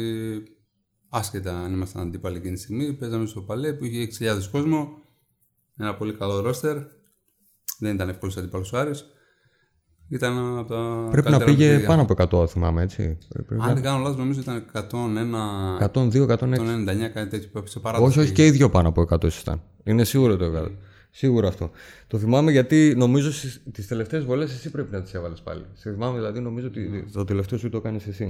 [1.09, 4.89] άσχετα αν ήμασταν αντίπαλοι εκείνη τη στιγμή, παίζαμε στο παλέ που είχε 6.000 κόσμο.
[5.77, 6.77] Ένα πολύ καλό ρόστερ.
[7.79, 9.05] Δεν ήταν εύκολος αντίπαλο ο Άρης.
[10.09, 11.07] Ήταν από τα.
[11.11, 11.87] Πρέπει να καλύτερα πήγε παιχνίδια.
[11.87, 13.17] πάνω από 100, θυμάμαι έτσι.
[13.27, 15.77] Πρέπει Αν δεν κάνω λάθος, νομίζω ήταν 101.
[15.93, 16.27] 102-106.
[16.27, 19.61] 199, κάτι τέτοιο που έπαιξε παρά Όχι, όχι και οι δύο πάνω από 100 ήταν.
[19.83, 20.71] Είναι σίγουρο το 100.
[21.11, 21.71] Σίγουρο αυτό.
[22.07, 23.31] Το θυμάμαι γιατί νομίζω
[23.71, 25.65] τις τελευταίες βολές εσύ πρέπει να τις έβαλες πάλι.
[25.73, 28.27] Σε θυμάμαι δηλαδή, νομίζω ότι το τελευταίο σου το έκανες εσύ.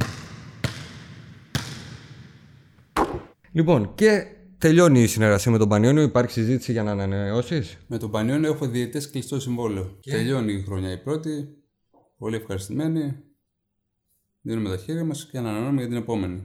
[3.51, 4.25] Λοιπόν, και
[4.57, 8.67] τελειώνει η συνεργασία με τον Πανιόνιο, υπάρχει συζήτηση για να ανανεώσεις; Με τον Πανιόνιο έχω
[8.67, 9.99] διαιτέ κλειστό συμβόλαιο.
[10.09, 11.47] Τελειώνει η χρονιά η πρώτη.
[12.17, 13.15] Πολύ ευχαριστημένοι.
[14.41, 16.41] Δίνουμε τα χέρια μας και ανανεώνουμε για την επομενη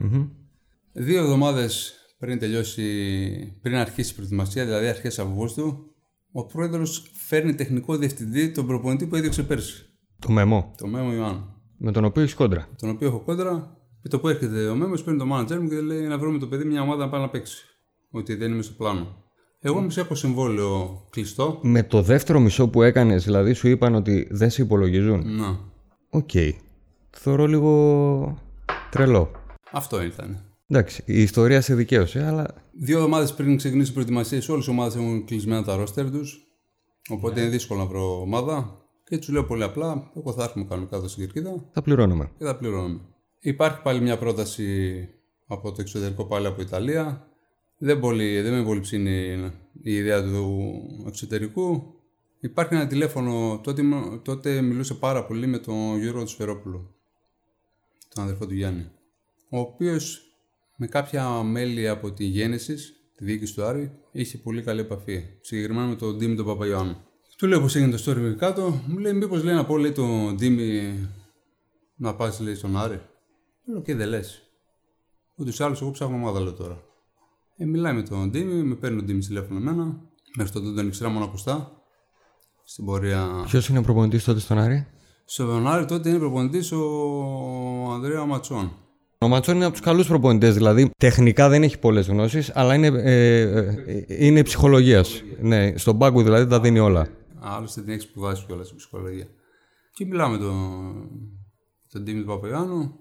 [0.92, 5.96] Δύο εβδομάδες πριν τελειώσει, πριν αρχίσει η προετοιμασία, δηλαδή αρχές Αυγούστου,
[6.38, 9.87] ο πρόεδρος φέρνει τεχνικό διευθυντή τον προπονητή που έδιωξε πέρσι.
[10.18, 10.75] Το Μεμό.
[10.77, 11.55] Το Μέμο Ιωάννου.
[11.77, 12.68] Με τον οποίο έχεις κόντρα.
[12.79, 13.77] Τον οποίο έχω κόντρα.
[14.03, 16.46] Με το που έρχεται ο Μέμος, παίρνει το manager μου και λέει να βρούμε το
[16.46, 17.64] παιδί μια ομάδα να πάει να παίξει.
[18.11, 19.25] Ότι δεν είμαι στο πλάνο.
[19.61, 21.61] Εγώ όμως έχω συμβόλαιο κλειστό.
[21.62, 25.37] Με το δεύτερο μισό που έκανες, δηλαδή σου είπαν ότι δεν σε υπολογίζουν.
[25.37, 25.59] Ναι.
[26.11, 26.29] OK.
[26.33, 26.51] Okay.
[27.11, 28.38] Θεωρώ λίγο
[28.90, 29.31] τρελό.
[29.72, 30.56] Αυτό ήταν.
[30.69, 32.55] Εντάξει, η ιστορία σε δικαίωσε, αλλά.
[32.73, 36.47] Δύο εβδομάδε πριν ξεκινήσει η προετοιμασία, όλες οι ομάδες έχουν κλεισμένα τα ρόστερ τους.
[37.09, 38.81] Οπότε είναι δύσκολο να βρω ομάδα.
[39.05, 41.69] Και τους λέω πολύ απλά: Εγώ θα έρθουμε κανονικά εδώ στην κερκίδα.
[41.73, 42.31] Θα πληρώνουμε.
[42.39, 43.01] Και θα πληρώνουμε.
[43.41, 44.99] Υπάρχει πάλι μια πρόταση
[45.47, 47.27] από το εξωτερικό, πάλι από Ιταλία.
[47.79, 49.35] Δεν, πολύ, δεν με πολύ ψήνει
[49.83, 50.73] η ιδέα του
[51.07, 51.95] εξωτερικού.
[52.41, 53.83] Υπάρχει ένα τηλέφωνο, τότε,
[54.23, 56.95] τότε μιλούσε πάρα πολύ με τον Γιώργο του Σφερόπουλο,
[58.15, 58.91] τον αδερφό του Γιάννη,
[59.49, 60.26] ο οποίος
[60.77, 62.75] με κάποια μέλη από τη Γέννηση,
[63.17, 65.25] τη διοίκηση του Άρη, είχε πολύ καλή επαφή.
[65.41, 66.97] Συγκεκριμένα με τον Ντίμη τον Παπαϊωάννου.
[67.37, 69.93] Του λέω πώς έγινε το story με κάτω, μου λέει μήπως λέει να πω λέει
[69.93, 70.93] τον Ντίμη
[71.97, 73.01] να πας λέει στον Άρη.
[73.65, 74.43] Λέω και δεν λες.
[75.35, 76.83] Ούτως ή άλλως εγώ ψάχνω ομάδα λέω τώρα.
[77.57, 80.01] Ε, μιλάει με τον Ντίμη, με παίρνει ο Ντίμη τηλέφωνο εμένα.
[80.37, 81.83] Μέχρι τότε δεν ήξερα μόνο ακουστά.
[82.65, 83.43] Στην πορεία.
[83.45, 84.87] Ποιος είναι ο προπονητής τότε στον Άρη;
[85.25, 86.83] Στον Άρη τότε είναι προπονητής ο
[87.93, 88.86] Ανδρέα Ματσόν.
[89.27, 90.55] Ο Ματσόν είναι από τους καλούς προπονητές.
[90.55, 95.23] Δηλαδή, τεχνικά δεν έχει πολλές γνώσεις, αλλά είναι, ε, ε, είναι ψυχολογίας.
[95.41, 97.09] Ναι, στον πάγκο δηλαδή τα δίνει όλα.
[97.41, 99.27] Άλλωστε την έχεις σπουδάσει κιόλας στην ψυχολογία.
[99.93, 100.55] Και μιλάμε τον,
[101.93, 102.93] τον Τίμη του Παπαγιάννου.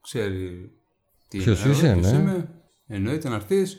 [0.00, 0.70] Ξέρει
[1.28, 2.08] τι Ποιος είσαι, ναι.
[2.08, 2.48] Είμαι.
[2.86, 3.78] Εννοείται να έρθεις.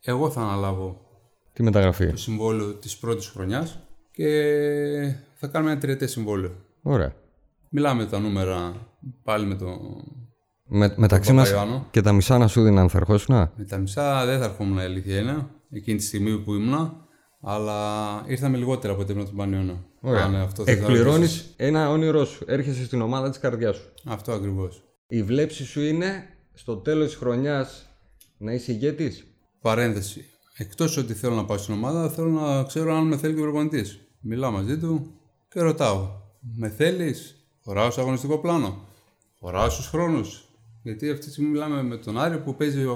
[0.00, 1.00] Εγώ θα αναλάβω
[1.52, 2.10] τη μεταγραφή.
[2.10, 3.78] Το συμβόλαιο της πρώτης χρονιάς
[4.12, 4.28] και
[5.34, 6.52] θα κάνουμε ένα τριετές συμβόλαιο.
[6.82, 7.14] Ωραία.
[7.68, 8.88] Μιλάμε τα νούμερα
[9.24, 9.78] πάλι με τον
[10.66, 11.52] με, μεταξύ μας
[11.90, 13.34] και τα μισά να σου δίναν, θα ερχόσουν.
[13.34, 17.04] Με τα μισά δεν θα ερχόμουν, η αλήθεια είναι, εκείνη τη στιγμή που ήμουν.
[17.40, 19.84] Αλλά ήρθαμε λιγότερα από την τον Πανιώνα.
[20.00, 20.48] Ωραία.
[20.64, 22.44] Εκπληρώνεις ένα όνειρό σου.
[22.48, 23.92] Έρχεσαι στην ομάδα της καρδιάς σου.
[24.04, 24.82] Αυτό ακριβώς.
[25.06, 26.24] Η βλέψη σου είναι
[26.54, 27.86] στο τέλος της χρονιάς
[28.38, 29.24] να είσαι ηγέτης;
[29.60, 30.24] Παρένθεση.
[30.56, 33.42] Εκτός ότι θέλω να πάω στην ομάδα, θέλω να ξέρω αν με θέλει και ο
[33.42, 33.98] προπονητής.
[34.20, 35.14] Μιλάω μαζί του
[35.48, 36.08] και ρωτάω.
[36.56, 38.78] Με θέλεις, χωράω στο αγωνιστικό πλάνο.
[39.38, 40.45] Χωράω στους χρόνους.
[40.86, 42.86] Γιατί αυτή τη στιγμή μιλάμε με τον Άρη που παίζει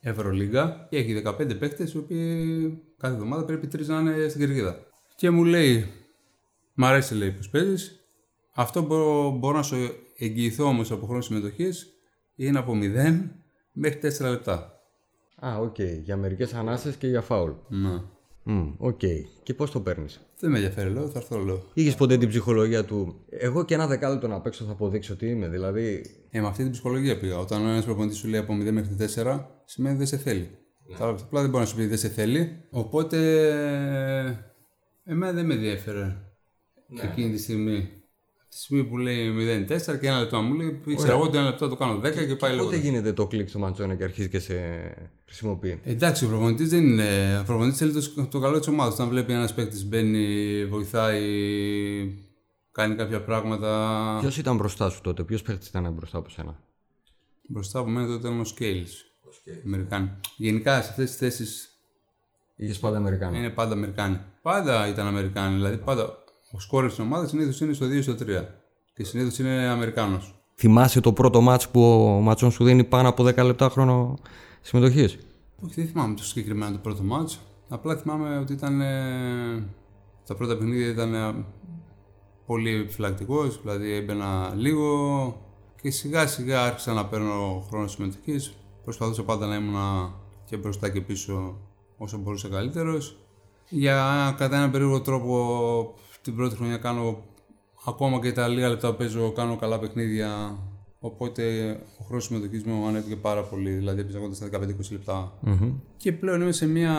[0.00, 4.86] Ευρωλίγκα και έχει 15 παίκτες οι οποίοι κάθε εβδομάδα πρέπει τρεις να είναι στην κερκίδα.
[5.16, 5.86] Και μου λέει,
[6.80, 8.00] Μ' αρέσει λέει που παίζεις.
[8.54, 9.76] Αυτό μπορώ, μπορώ να σου
[10.16, 11.92] εγγυηθώ όμως από χρόνο συμμετοχής
[12.34, 13.30] είναι από 0
[13.72, 14.80] μέχρι 4 λεπτά.
[15.46, 15.74] Α, OK.
[15.78, 16.00] Okay.
[16.02, 17.50] Για μερικές ανάσες και για φάουλ.
[17.68, 18.02] Ναι.
[18.78, 18.98] OK.
[19.02, 19.22] Okay.
[19.42, 21.62] Και πώς το παίρνεις; Δεν με ενδιαφέρει, λέω, θα έρθω, λέω.
[21.74, 23.24] Είχες ποτέ την ψυχολογία του.
[23.28, 25.48] Εγώ και ένα δεκάλεπτο να παίξω θα αποδείξω τι είμαι.
[25.48, 26.04] Δηλαδή.
[26.30, 27.38] Ε, με αυτή την ψυχολογία πήγα.
[27.38, 30.50] Όταν ένας προπονητής σου λέει από 0 μέχρι 4, σημαίνει δεν σε θέλει.
[30.86, 30.96] Ναι.
[31.00, 32.64] Απλά δεν μπορεί να σου πει δεν σε θέλει.
[32.70, 33.18] Οπότε.
[35.04, 36.16] Εμένα δεν με ενδιαφέρε
[36.88, 37.02] ναι.
[37.02, 37.97] εκείνη τη στιγμή.
[38.50, 41.68] Τη στιγμή που λέει 0-4 και ένα λεπτό μου λέει, ήξερα εγώ ότι ένα λεπτό
[41.68, 42.64] το κάνω 10 και, και πάει λίγο.
[42.64, 44.54] Πότε γίνεται το κλικ στο Μαντσόνε και αρχίζει και σε
[45.24, 47.38] χρησιμοποιεί; Εντάξει, ο προπονητής δεν είναι.
[47.40, 48.94] Ο προπονητής θέλει το, το καλό της ομάδας.
[48.94, 51.22] Όταν βλέπει ένας παίκτης μπαίνει, βοηθάει,
[52.72, 54.16] κάνει κάποια πράγματα.
[54.20, 56.60] Ποιος ήταν μπροστά σου τότε, ποιος παίκτης ήταν μπροστά από σένα;
[57.48, 58.86] Μπροστά από μένα τότε ήταν ο Σκέιλ.
[59.64, 60.10] Αμερικάνοι.
[60.36, 61.68] Γενικά σε αυτές τις θέσει.
[62.56, 63.38] Είχες πάντα Αμερικάνοι.
[63.38, 64.20] Είναι πάντα Αμερικάνοι.
[64.42, 65.54] Πάντα ήταν Αμερικάνοι.
[65.54, 68.16] Δηλαδή πάντα ο σκόρερ της ομάδας συνήθως είναι στο 2 στο 3.
[68.94, 70.34] Και συνήθως είναι Αμερικάνος.
[70.54, 74.14] Θυμάσαι το πρώτο μάτς που ο Ματσόν σου δίνει πάνω από 10 λεπτά χρόνο
[74.60, 75.18] συμμετοχής;
[75.64, 77.40] Όχι, δεν θυμάμαι το συγκεκριμένο το πρώτο μάτς.
[77.68, 78.80] Απλά θυμάμαι ότι ήταν.
[80.26, 81.44] Τα πρώτα παιχνίδια ήταν ε,
[82.46, 84.86] πολύ επιφυλακτικός, δηλαδή έμπαινα λίγο
[85.82, 88.54] και σιγά σιγά άρχισα να παίρνω χρόνο συμμετοχής.
[88.84, 89.76] Προσπαθούσα πάντα να ήμουν
[90.44, 91.58] και μπροστά και πίσω
[91.96, 93.16] όσο μπορούσα καλύτερος.
[93.68, 97.22] Για κατά έναν περίεργο τρόπο την πρώτη χρονιά κάνω
[97.86, 100.58] ακόμα και τα λίγα λεπτά που παίζω, κάνω καλά παιχνίδια.
[101.00, 104.58] Οπότε ο χρόνος συμμετοχής μου ανέβηκε πάρα πολύ, δηλαδή έπαιζα κοντά στα 15-20
[104.90, 105.32] λεπτα
[105.96, 106.94] Και πλέον είμαι σε μια,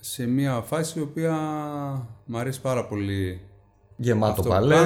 [0.00, 1.34] σε μια φάση η οποία
[2.24, 3.40] μου αρέσει πάρα πολύ.
[3.96, 4.76] Γεμάτο παλέ.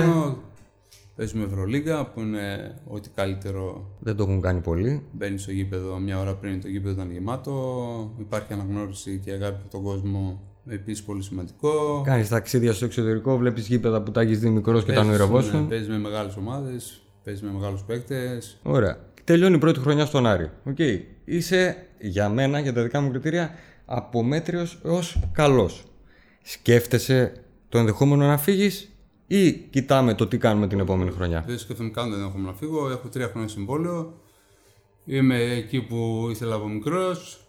[1.16, 3.96] Παίζουμε Ευρωλίγκα που είναι ό,τι καλύτερο.
[4.00, 5.06] Δεν το έχουν κάνει πολύ.
[5.12, 8.14] Μπαίνει στο γήπεδο μια ώρα πριν το γήπεδο ήταν γεμάτο.
[8.18, 12.02] Υπάρχει αναγνώριση και αγάπη από τον κόσμο Επίση πολύ σημαντικό.
[12.04, 15.62] Κάνεις ταξίδια στο εξωτερικό, βλέπεις γήπεδα που τα έχεις δει μικρός και τα ονειρευόσουν.
[15.62, 18.58] Ναι, παίζεις με μεγάλες ομάδες, παίζεις με μεγάλους παίκτες.
[18.62, 18.98] Ωραία.
[19.24, 20.50] τελειώνει η πρώτη χρονιά στον Άρη.
[20.68, 21.00] Okay.
[21.24, 25.84] Είσαι για μένα, για τα δικά μου κριτήρια, από μέτριος έως καλός.
[26.42, 27.32] Σκέφτεσαι
[27.68, 28.90] το ενδεχόμενο να φύγεις
[29.26, 32.90] ή κοιτάμε το τι κάνουμε την επόμενη χρονιά; Δεν σκέφτομαι καν το ενδεχόμενο να φύγω.
[32.90, 34.20] Έχω τρία χρόνια συμβόλαιο.
[35.04, 37.46] Είμαι εκεί που ήθελα από μικρός.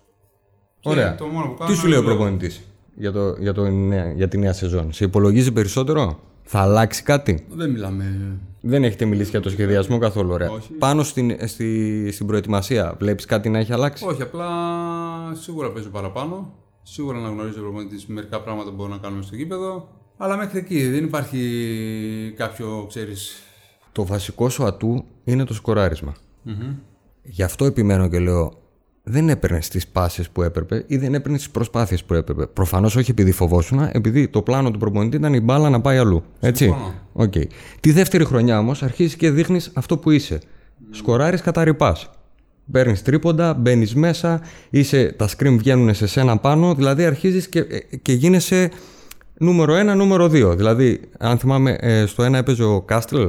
[0.83, 1.15] Ωραία.
[1.15, 2.61] Το μόνο που κάνω Τι σου λέει ο είναι λέω, προπονητής;
[2.97, 4.93] Για, το, για, το, νέα- για τη νέα σεζόν.
[4.93, 8.37] Σε υπολογίζει περισσότερο, θα αλλάξει κάτι; Δεν μιλάμε.
[8.61, 10.49] Δεν έχετε μιλήσει για το σχεδιασμό καθόλου, ωραία.
[10.49, 10.73] Όχι.
[10.73, 14.47] Πάνω στην, στη, στην προετοιμασία, βλέπεις κάτι να έχει αλλάξει; Όχι, απλά
[15.33, 16.53] σίγουρα παίζω παραπάνω.
[16.83, 19.87] Σίγουρα να γνωρίζει ο προπονητή μερικά πράγματα που μπορούμε να κάνουμε στο γήπεδο.
[20.17, 21.39] Αλλά μέχρι εκεί δεν υπάρχει
[22.37, 23.41] κάποιο, ξέρεις.
[23.91, 26.15] Το βασικό σου ατού είναι το σκοράρισμα.
[27.23, 28.53] Γι' αυτό επιμένω και λέω,
[29.09, 32.45] δεν έπαιρνε τις πάσες που έπρεπε ή δεν έπαιρνε τις προσπάθειες που έπρεπε.
[32.45, 36.23] Προφανώς όχι επειδή φοβόσουν, επειδή το πλάνο του προπονητή ήταν η μπάλα να πάει αλλού.
[36.39, 36.63] Έτσι.
[36.63, 36.93] Συμφωνώ.
[37.13, 37.33] Οκ.
[37.79, 40.39] Τη δεύτερη χρονιά όμως αρχίζεις και δείχνεις αυτό που είσαι.
[40.91, 42.09] Σκοράρεις κατά ρηπάς.
[42.71, 47.63] Παίρνεις τρίποντα, μπαίνεις μέσα, είσαι, τα screen βγαίνουν σε σένα πάνω, δηλαδή αρχίζεις και,
[48.01, 48.71] και γίνεσαι
[49.37, 50.55] νούμερο ένα, νούμερο δύο.
[50.55, 53.25] Δηλαδή, αν θυμάμαι, ε, στο ένα έπαιζε ο καστλ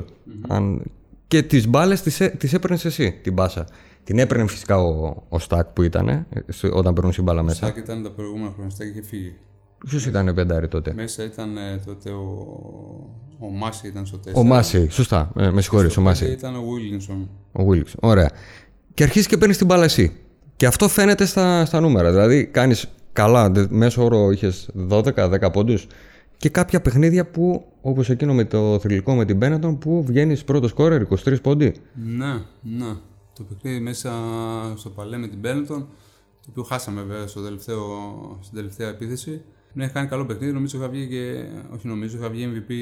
[0.49, 0.83] αν,
[1.29, 2.03] και τις μπάλες
[2.38, 3.67] τις έπαιρνες εσύ την μπάσα.
[4.09, 7.66] Την έπαιρνε φυσικά ο, ο Στακ που ήταν ε, στο- όταν περνούσε η μπάλα μέσα.
[7.66, 9.35] Σάκ ήταν τα προηγούμενα χρόνια, Στάκ είχε φύγει.
[9.88, 12.25] Ποιος ήταν πεντάρι τότε; Μέσα ήταν ε, τότε ο,
[13.38, 14.33] ο Μάση ήταν στο 4.
[14.35, 15.33] Ο Μάση, σωστά.
[15.37, 16.25] Ε, με συγχωρείς, ο Μάση.
[16.31, 17.29] Ήταν ο Βίλινσον.
[17.53, 17.92] Ο Wilkes.
[18.01, 18.31] Ωραία.
[18.94, 20.12] Και αρχίζεις και παίρνεις την μπάλα εσύ.
[20.57, 22.11] Και αυτό φαίνεται στα, στα νούμερα.
[22.11, 23.51] Δηλαδή, κάνεις καλά.
[23.51, 25.87] δε- Μέσο όρο είχες 12-10 πόντους.
[26.37, 30.71] Και κάποια παιχνίδια που, όπως εκείνο με το θρηλυκό με την Μπένετον, που βγαίνεις πρώτος
[30.71, 31.75] σκόρερ 23 πόντι.
[31.94, 32.92] Ναι, ναι.
[33.38, 34.12] Το παιχνίδι μέσα
[34.77, 35.79] στο παλέ με την Μπέρνετον,
[36.40, 37.83] το οποίο χάσαμε βέβαια στο τελευταίο,
[38.42, 39.40] στην τελευταία επίθεση.
[39.72, 40.53] Ναι, έχει κάνει καλό παιχνίδι.
[40.53, 41.44] Νομίζω είχα βγει και.
[41.74, 42.72] Όχι, νομίζω είχα βγει MVP,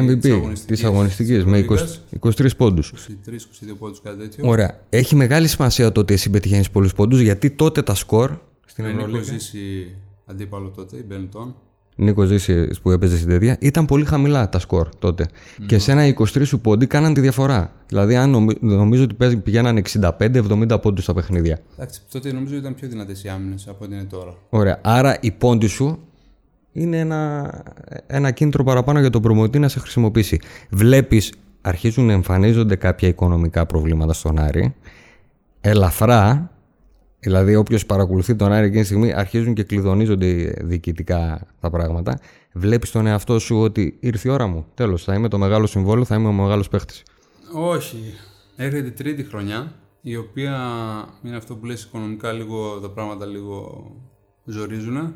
[0.00, 1.76] MVP της αγωνιστικής με 20,
[2.20, 2.92] 23 πόντους.
[3.26, 4.48] 23-22 πόντους, κάτι τέτοιο.
[4.48, 4.80] Ωραία.
[4.90, 8.30] Έχει μεγάλη σημασία το ότι εσύ πετυχαίνεις πολλούς πόντους γιατί τότε τα σκορ
[8.66, 9.32] στην Δεν έχω Ευρωλίγα.
[9.32, 9.94] ζήσει
[10.26, 11.54] αντίπαλο τότε, η Μπέρνετον.
[11.98, 15.26] Νίκο Ζήση που έπαιζε στην τέτοια, ήταν πολύ χαμηλά τα σκορ τότε.
[15.66, 17.72] Και σε ένα 23 σου πόντι κάναν τη διαφορά.
[17.86, 21.58] Δηλαδή, αν νομι- νομίζω ότι παίζ- πηγαίναν 65-70 πόντους στα παιχνίδια.
[21.74, 24.34] Εντάξει, τότε νομίζω ήταν πιο δυνατές οι άμυνες από ό,τι είναι τώρα.
[24.50, 24.78] Ωραία.
[24.82, 25.98] Άρα η πόντι σου
[26.72, 27.50] είναι ένα,
[28.06, 30.40] ένα κίνητρο παραπάνω για τον προμοτή να σε χρησιμοποιήσει.
[30.70, 34.74] Βλέπεις, αρχίζουν να εμφανίζονται κάποια οικονομικά προβλήματα στον Άρη.
[35.60, 36.50] Ελαφρά,
[37.18, 42.18] δηλαδή όποιος παρακολουθεί τον Άρη εκείνη τη στιγμή, αρχίζουν και κλειδονίζονται διοικητικά τα πράγματα.
[42.52, 44.66] Βλέπεις τον εαυτό σου ότι ήρθε η ώρα μου.
[44.74, 47.02] Τέλος, θα είμαι το μεγάλο συμβόλαιο, θα είμαι ο μεγάλος παίχτης.
[47.54, 48.14] Όχι.
[48.56, 50.54] Έρχεται η τρίτη χρονιά, η οποία
[51.22, 53.86] είναι αυτό που λες οικονομικά λίγο τα πράγματα λίγο
[54.44, 55.14] ζορίζουν.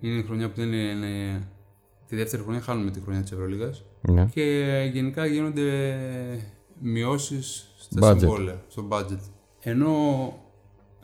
[0.00, 1.48] Είναι η χρονιά που δεν είναι, είναι-
[2.08, 3.84] Τη δεύτερη χρονιά χάνουμε τη χρονιά της Ευρωλίγας.
[4.00, 4.26] Ναι.
[4.32, 4.42] Και
[4.92, 5.96] γενικά γίνονται
[6.80, 8.18] μειώσεις στα Budget.
[8.18, 9.18] συμβόλαια, στο budget.
[9.60, 9.92] Ενώ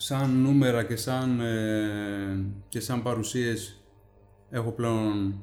[0.02, 3.84] σαν νούμερα και σαν, ε, και σαν παρουσίες
[4.50, 5.34] έχω πλέον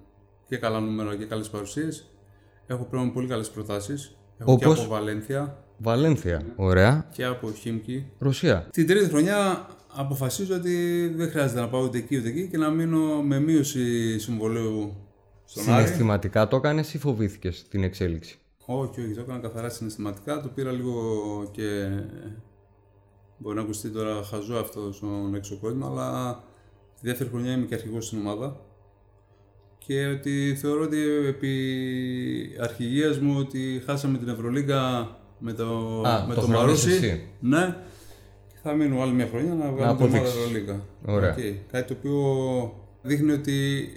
[0.47, 2.11] και καλά νούμερα και καλές παρουσίες.
[2.67, 4.17] Έχω πλέον πολύ καλές προτάσεις.
[4.37, 6.41] Έχω Όπως; και από Βαλένθια Βαλένθια.
[6.55, 7.09] Ωραία.
[7.11, 8.11] και από Χίμκι.
[8.17, 8.67] Ρωσία.
[8.71, 12.69] Την τρίτη χρονιά αποφασίζω ότι δεν χρειάζεται να πάω ούτε εκεί ούτε εκεί και να
[12.69, 14.95] μείνω με μείωση συμβολέου
[15.45, 15.83] στον Άρη.
[15.83, 20.41] Συναισθηματικά το έκανε ή φοβήθηκες την εξέλιξη; Όχι, όχι, το έκανα καθαρά συναισθηματικά.
[20.41, 20.93] Το πήρα λίγο
[21.51, 21.89] και.
[23.37, 26.39] Μπορεί να ακουστεί τώρα χαζό αυτό στον έξω κόσμο, αλλά
[27.01, 28.59] τη δεύτερη χρονιά είμαι και αρχηγός στην ομάδα.
[29.77, 30.97] Και ότι θεωρώ ότι
[31.27, 31.53] επί
[32.59, 36.91] αρχηγίας μου ότι χάσαμε την Ευρωλίγκα με το, Α, με το το χρεώνεις Μαρούσι.
[36.91, 37.27] εσύ.
[37.39, 37.75] Ναι.
[38.47, 40.35] Και θα μείνω άλλη μια χρονιά να βγάλω την ομάδα αποδείξεις.
[40.37, 40.85] Ευρωλίγκα.
[41.05, 41.29] Ωραία.
[41.31, 41.37] Οκ.
[41.71, 43.87] Κάτι το οποίο δείχνει ότι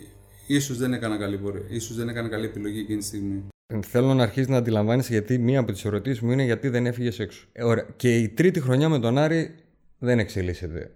[0.46, 1.64] ίσως δεν έκανα καλή πορεία.
[1.68, 3.42] Ίσως δεν έκανα καλή επιλογή εκείνη τη στιγμή.
[3.80, 7.18] Θέλω να αρχίσεις να αντιλαμβάνεσαι γιατί μία από τις ερωτήσεις μου είναι γιατί δεν έφυγες
[7.18, 7.46] έξω.
[7.52, 7.86] Ε, ωραία.
[7.96, 9.54] Και η τρίτη χρονιά με τον Άρη
[9.98, 10.90] δεν εξελίσσεται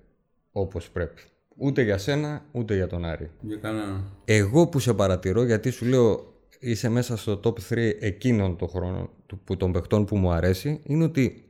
[0.52, 1.22] όπως πρέπει.
[1.56, 3.30] Ούτε για σένα, ούτε για τον Άρη.
[3.40, 4.04] Για κανέναν.
[4.24, 9.10] Εγώ που σε παρατηρώ, γιατί σου λέω είσαι μέσα στο top 3 εκείνων των χρόνων
[9.26, 11.44] του- που, των παιχτών που μου αρέσει, είναι ότι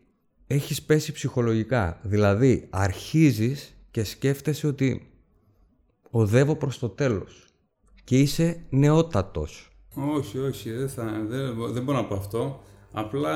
[0.46, 1.98] έχεις πέσει ψυχολογικά.
[2.02, 5.10] Δηλαδή αρχίζεις και σκέφτεσαι ότι
[6.10, 7.46] οδεύω προς το τέλος
[8.04, 9.73] και είσαι νεότατος.
[9.96, 12.61] Όχι, όχι, δεν, θα, δεν, δεν μπορώ να πω αυτό.
[12.92, 13.35] Απλά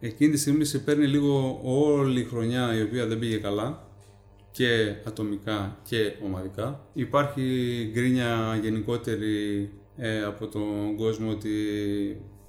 [0.00, 3.86] εκείνη τη στιγμή σε παίρνει λίγο όλη η χρονιά η οποία δεν πήγε καλά
[4.50, 6.86] και ατομικά και ομαδικά.
[6.92, 7.42] Υπάρχει
[7.92, 11.50] γκρίνια γενικότερη ε, από τον κόσμο ότι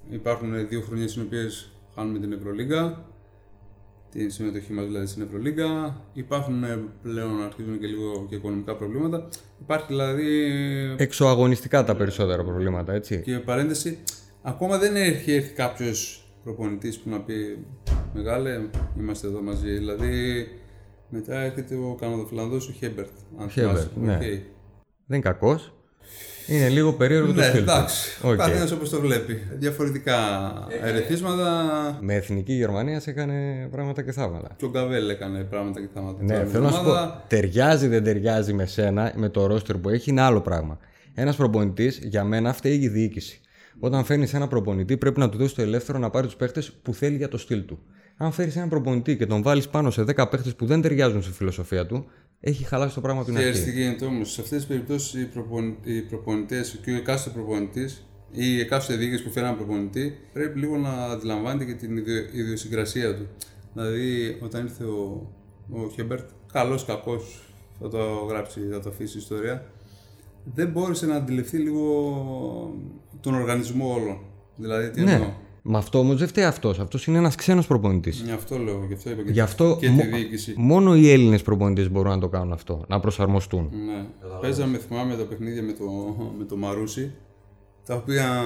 [0.09, 3.05] υπάρχουν δύο χρονιές στις οποίες χάνουμε την Ευρωλίγκα
[4.13, 6.01] την συμμετοχή μας δηλαδή στην Ευρωλίγκα.
[6.13, 9.27] Υπάρχουν ε, πλέον αρχίζουν και λίγο και οικονομικά προβλήματα.
[9.61, 10.29] Υπάρχει δηλαδή
[10.97, 13.21] Εξωαγωνιστικά τα περισσότερα προβλήματα, έτσι.
[13.21, 13.97] και παρένθεση,
[14.41, 17.65] ακόμα δεν έχει έρθει κάποιος προπονητής που να πει
[18.13, 18.61] μεγάλε,
[18.99, 19.71] είμαστε εδώ μαζί.
[19.71, 20.47] Δηλαδή,
[21.09, 23.09] μετά έρχεται ο Καναδοφιλανδός ο Χέρμπερτ.
[23.39, 24.17] Αν Χέρμπερτ, θυμάσαι.
[24.19, 24.25] ναι.
[24.25, 24.41] Οκ.
[25.05, 25.73] Δεν είναι κακός.
[26.47, 27.63] Είναι λίγο περίεργο το Ναι, στυλ.
[27.63, 27.71] του.
[27.71, 28.17] εντάξει.
[28.21, 28.31] Οκ.
[28.31, 29.41] Ο καθένας όπως το βλέπει.
[29.59, 30.17] Διαφορετικά
[30.83, 31.97] ερεθίσματα.
[32.01, 34.49] Με εθνική Γερμανία σε έκανε πράγματα και θαύματα.
[34.57, 36.23] Και ο Γκαβέλ έκανε πράγματα και θάματα.
[36.23, 39.77] Ναι, Τώρα, θέλω να σου πω, ομάδα- ταιριάζει δεν ταιριάζει με σένα, με το ρόστερ
[39.77, 40.77] που έχει, είναι άλλο πράγμα.
[41.13, 43.39] Ένας προπονητής, για μένα, φταίει η διοίκηση.
[43.79, 46.93] Όταν φέρνεις ένα προπονητή, πρέπει να του δώσεις το ελεύθερο να πάρει τους παίχτες που
[46.93, 47.79] θέλει για το στυλ του.
[48.17, 51.31] Αν φέρεις έναν προπονητή και τον βάλεις πάνω σε 10 παίχτες που δεν ταιριάζουν στη
[51.31, 52.05] φιλοσοφία του,
[52.45, 53.79] έχει χαλάσει το πράγμα από την Ξέρεις τι αρχή.
[53.81, 54.31] γίνεται όμως.
[54.31, 55.75] Σε αυτές τις περιπτώσεις οι, προπον...
[55.83, 60.59] οι προπονητές και ο εκάστοτε προπονητής ή η εκάστοτε διοίκηση που φέρει έναν προπονητή πρέπει
[60.59, 62.15] λίγο να αντιλαμβάνεται και την ιδιο...
[62.33, 63.27] ιδιοσυγκρασία του.
[63.73, 65.29] Δηλαδή, όταν ήρθε ο,
[65.71, 67.43] ο Χέμπερτ, καλός κακός,
[67.79, 67.97] θα το
[68.29, 69.65] γράψει, θα το αφήσει η ιστορία,
[70.43, 71.81] δεν μπόρεσε να αντιληφθεί λίγο
[73.21, 74.19] τον οργανισμό όλων.
[74.55, 75.33] Δηλαδή, τι εννοώ.
[75.65, 75.71] Ναι.
[75.71, 76.79] Με αυτό όμως δεν φταίει αυτός.
[76.79, 78.21] Αυτός είναι ένας ξένος προπονητής.
[78.25, 80.53] Γι' αυτό λέω, γι' αυτό είπα και, Γι' αυτό και μο- τη διοίκηση.
[80.57, 83.69] μόνο οι Έλληνες προπονητές μπορούν να το κάνουν αυτό, να προσαρμοστούν.
[83.85, 84.05] Ναι.
[84.41, 85.85] Παίζαμε, θυμάμαι τα παιχνίδια με το,
[86.37, 87.11] με το Μαρούσι,
[87.85, 88.41] τα οποία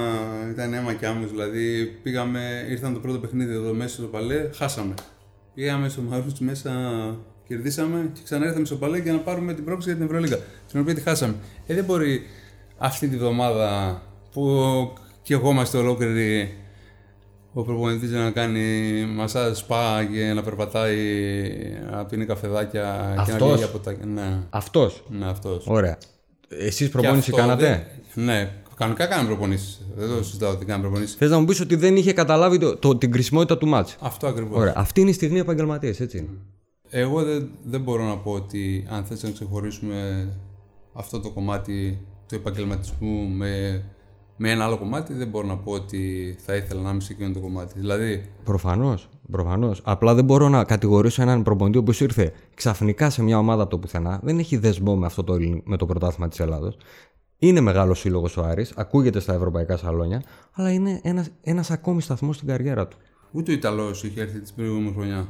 [0.50, 4.94] ήταν αίμα και άμμος, δηλαδή πήγαμε, ήρθαν το πρώτο παιχνίδι εδώ μέσα στο Παλέ, χάσαμε.
[5.54, 6.70] Πήγαμε στο Μαρούσι μέσα,
[7.48, 10.38] κερδίσαμε και ξανά ήρθαμε στο Παλέ για να πάρουμε την πρόκληση για την Ευρωλίγα,
[10.70, 11.34] την οποία τη χάσαμε.
[11.66, 12.20] Ε, δεν μπορεί
[12.78, 14.02] αυτή τη βδομάδα
[14.32, 14.42] που
[15.22, 16.54] και εγώ είμαστε ολόκληροι
[17.52, 18.60] ο προπονητής να κάνει
[19.14, 20.96] μασάζ σπα και να περπατάει,
[21.90, 23.94] να πίνει καφεδάκια και να Αυτός; βγαίνει από τα...
[24.06, 24.38] Ναι.
[24.50, 25.66] Αυτός; Ναι, αυτός.
[25.66, 25.98] Ωραία.
[26.48, 29.80] Εσείς προπόνηση κάνατε; Ναι, κανονικά κάναμε προπονήσεις.
[29.96, 31.16] Δεν το συζητάω ότι κάναμε προπονήσεις.
[31.16, 34.26] Θες να μου πεις ότι δεν είχε καταλάβει το, το- την κρισιμότητα του μάτς; Αυτό
[34.26, 34.58] ακριβώς.
[34.58, 34.72] Ωραία.
[34.76, 36.18] Αυτή είναι η στιγμή επαγγελματίε, έτσι.
[36.18, 36.28] είναι.
[36.90, 40.28] Εγώ δεν, δεν μπορώ να πω ότι αν θες να ξεχωρίσουμε
[40.92, 43.82] αυτό το κομμάτι του επαγγελματισμού με,
[44.40, 47.32] με ένα άλλο κομμάτι, δεν μπορώ να πω ότι θα ήθελα να είμαι σε εκείνο
[47.32, 47.78] το κομμάτι.
[47.78, 49.08] Δηλαδή, Προφανώς.
[49.30, 49.80] Προφανώς.
[49.84, 53.78] Απλά δεν μπορώ να κατηγορήσω έναν προπονητή που ήρθε ξαφνικά σε μια ομάδα από το
[53.78, 54.20] πουθενά.
[54.22, 56.76] Δεν έχει δεσμό με, αυτό το, Ελλην- με το πρωτάθλημα της Ελλάδος.
[57.38, 60.22] Είναι μεγάλος σύλλογος ο Άρης, ακούγεται στα ευρωπαϊκά σαλόνια,
[60.52, 62.96] αλλά είναι ένας ένας ακόμη σταθμός στην καριέρα του.
[63.32, 65.28] ούτε ο Ιταλός είχε έρθει την προηγούμενη χρονιά.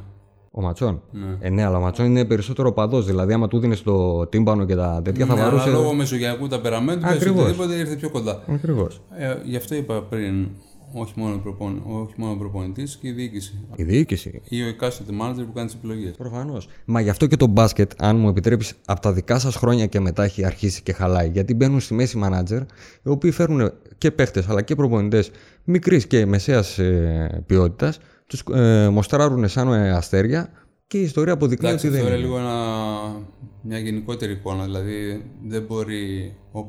[0.51, 1.01] Ο Ματσόν.
[1.11, 1.37] Ναι.
[1.39, 3.01] Ε, ναι, αλλά ο Ματσόν είναι περισσότερο παδό.
[3.01, 5.69] Δηλαδή, άμα του δίνεις το τίμπανο και τα τέτοια, θα Ναι, αλλά βαρούσε.
[5.69, 7.41] λόγω μεσογειακού ταπεραμέντου, πες Ακριβώς.
[7.43, 8.43] οτιδήποτε ήρθε πιο κοντά.
[8.47, 9.01] Ακριβώς.
[9.17, 10.47] Ε, γι' αυτό είπα πριν,
[10.93, 13.53] όχι μόνο, ο προπον, όχι μόνο ο προπονητής και η διοίκηση.
[13.75, 14.41] Η διοίκηση.
[14.49, 16.11] Ή ο εκάστοτε manager που κάνει τις επιλογές.
[16.17, 16.67] Προφανώς.
[16.85, 19.99] Μα γι' αυτό και το μπάσκετ, αν μου επιτρέπεις, από τα δικά σας χρόνια και
[19.99, 21.29] μετά έχει αρχίσει και χαλάει.
[21.29, 25.31] Γιατί μπαίνουν στη μέση μάνατζερ, οι οποίοι φέρνουν και παίχτε αλλά και προπονητές
[25.63, 27.99] μικρής και μεσαίας ε, ποιότητας,
[28.29, 30.49] τους ε, μοστράρουν σαν ε, αστέρια
[30.87, 32.25] και η ιστορία αποδεικνύει Εντάξει, ότι δεν αυτό είναι.
[32.25, 33.25] είναι λίγο ένα,
[33.61, 34.63] μια γενικότερη εικόνα.
[34.63, 36.35] Δηλαδή, δεν μπορεί.
[36.51, 36.59] Ο,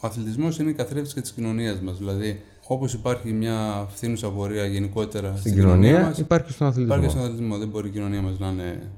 [0.00, 1.98] ο αθλητισμός είναι η καθρέφτης και της κοινωνίας μας.
[1.98, 6.94] Δηλαδή, όπως υπάρχει μια φθήνουσα πορεία γενικότερα Στην κοινωνία μας, υπάρχει στον αθλητισμό.
[6.94, 7.58] υπάρχει και στον αθλητισμό.
[7.58, 8.90] Δεν μπορεί η κοινωνία μας να είναι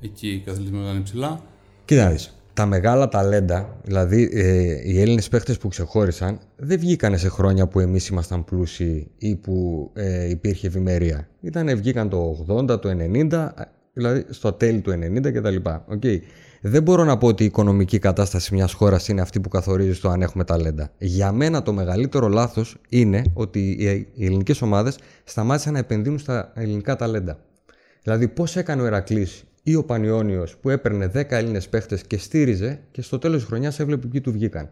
[0.00, 1.40] εκεί και ο αθλητισμός να είναι ψηλά.
[1.84, 2.33] Κοίτα να δεις.
[2.54, 7.80] Τα μεγάλα ταλέντα, δηλαδή ε, οι Έλληνες παίχτες που ξεχώρισαν, δεν βγήκαν σε χρόνια που
[7.80, 11.28] εμείς ήμασταν πλούσιοι ή που ε, υπήρχε ευημερία.
[11.40, 12.90] Ήτανε, βγήκαν το 80, το
[13.30, 13.48] 90,
[13.92, 15.56] δηλαδή στο τέλη του 90 κτλ.
[15.94, 16.18] Okay.
[16.60, 20.08] Δεν μπορώ να πω ότι η οικονομική κατάσταση μιας χώρας είναι αυτή που καθορίζει στο
[20.08, 20.90] αν έχουμε ταλέντα.
[20.98, 26.52] Για μένα το μεγαλύτερο λάθος είναι ότι οι οι ελληνικές ομάδες σταμάτησαν να επενδύουν στα
[26.54, 27.38] ελληνικά ταλέντα.
[28.02, 32.80] Δηλαδή, πώς έκανε ο Ερακλής ή ο Πανιόνιος που έπαιρνε 10 Έλληνες παίχτες και στήριζε
[32.90, 34.68] και στο τέλος της χρονιάς έβλεπε ποιοι του βγήκαν.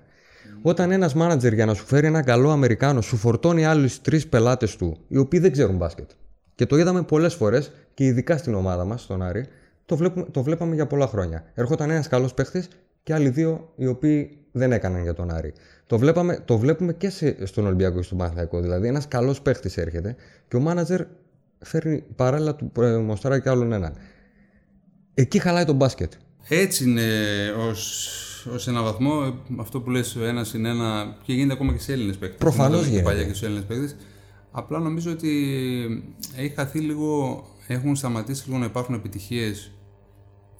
[0.62, 4.76] Όταν ένας μάνατζερ για να σου φέρει ένα καλό Αμερικάνο σου φορτώνει άλλους τρεις πελάτες
[4.76, 6.10] του, οι οποίοι δεν ξέρουν μπάσκετ.
[6.54, 9.46] Και το είδαμε πολλές φορές και ειδικά στην ομάδα μας, στον Άρη,
[9.86, 11.44] το, βλέπουμε, το βλέπαμε για πολλά χρόνια.
[11.54, 12.68] Έρχονταν ένας καλός παίχτης
[13.02, 15.52] και άλλοι δύο οι οποίοι δεν έκαναν για τον Άρη.
[15.86, 18.60] Το, βλέπαμε, το βλέπουμε και σε, στον Ολυμπιακό και στον Παναθηναϊκό.
[18.60, 20.16] Δηλαδή, ένας καλός παίχτης έρχεται
[20.48, 21.00] και ο μάνατζερ
[21.58, 23.94] φέρνει παράλληλα του ε, μοστράρει και άλλον έναν.
[25.14, 26.12] Εκεί χαλάει το μπάσκετ.
[26.48, 27.10] Έτσι είναι
[27.68, 28.08] ως,
[28.54, 31.78] ως ένα βαθμό ε, αυτό που λες ο ένας είναι ένα και γίνεται ακόμα και
[31.78, 32.38] σε Έλληνες παίκτες.
[32.38, 33.08] Προφανώς Είδαμε και γίνεται.
[33.08, 33.96] παλιά και στους Έλληνες παίκτες.
[34.50, 35.32] Απλά νομίζω ότι
[36.36, 39.70] έχει χαθεί λίγο, έχουν σταματήσει λίγο να υπάρχουν επιτυχίες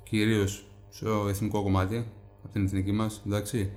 [0.03, 2.07] κυρίως στο εθνικό κομμάτι,
[2.44, 3.70] από την εθνική μας, εντάξει.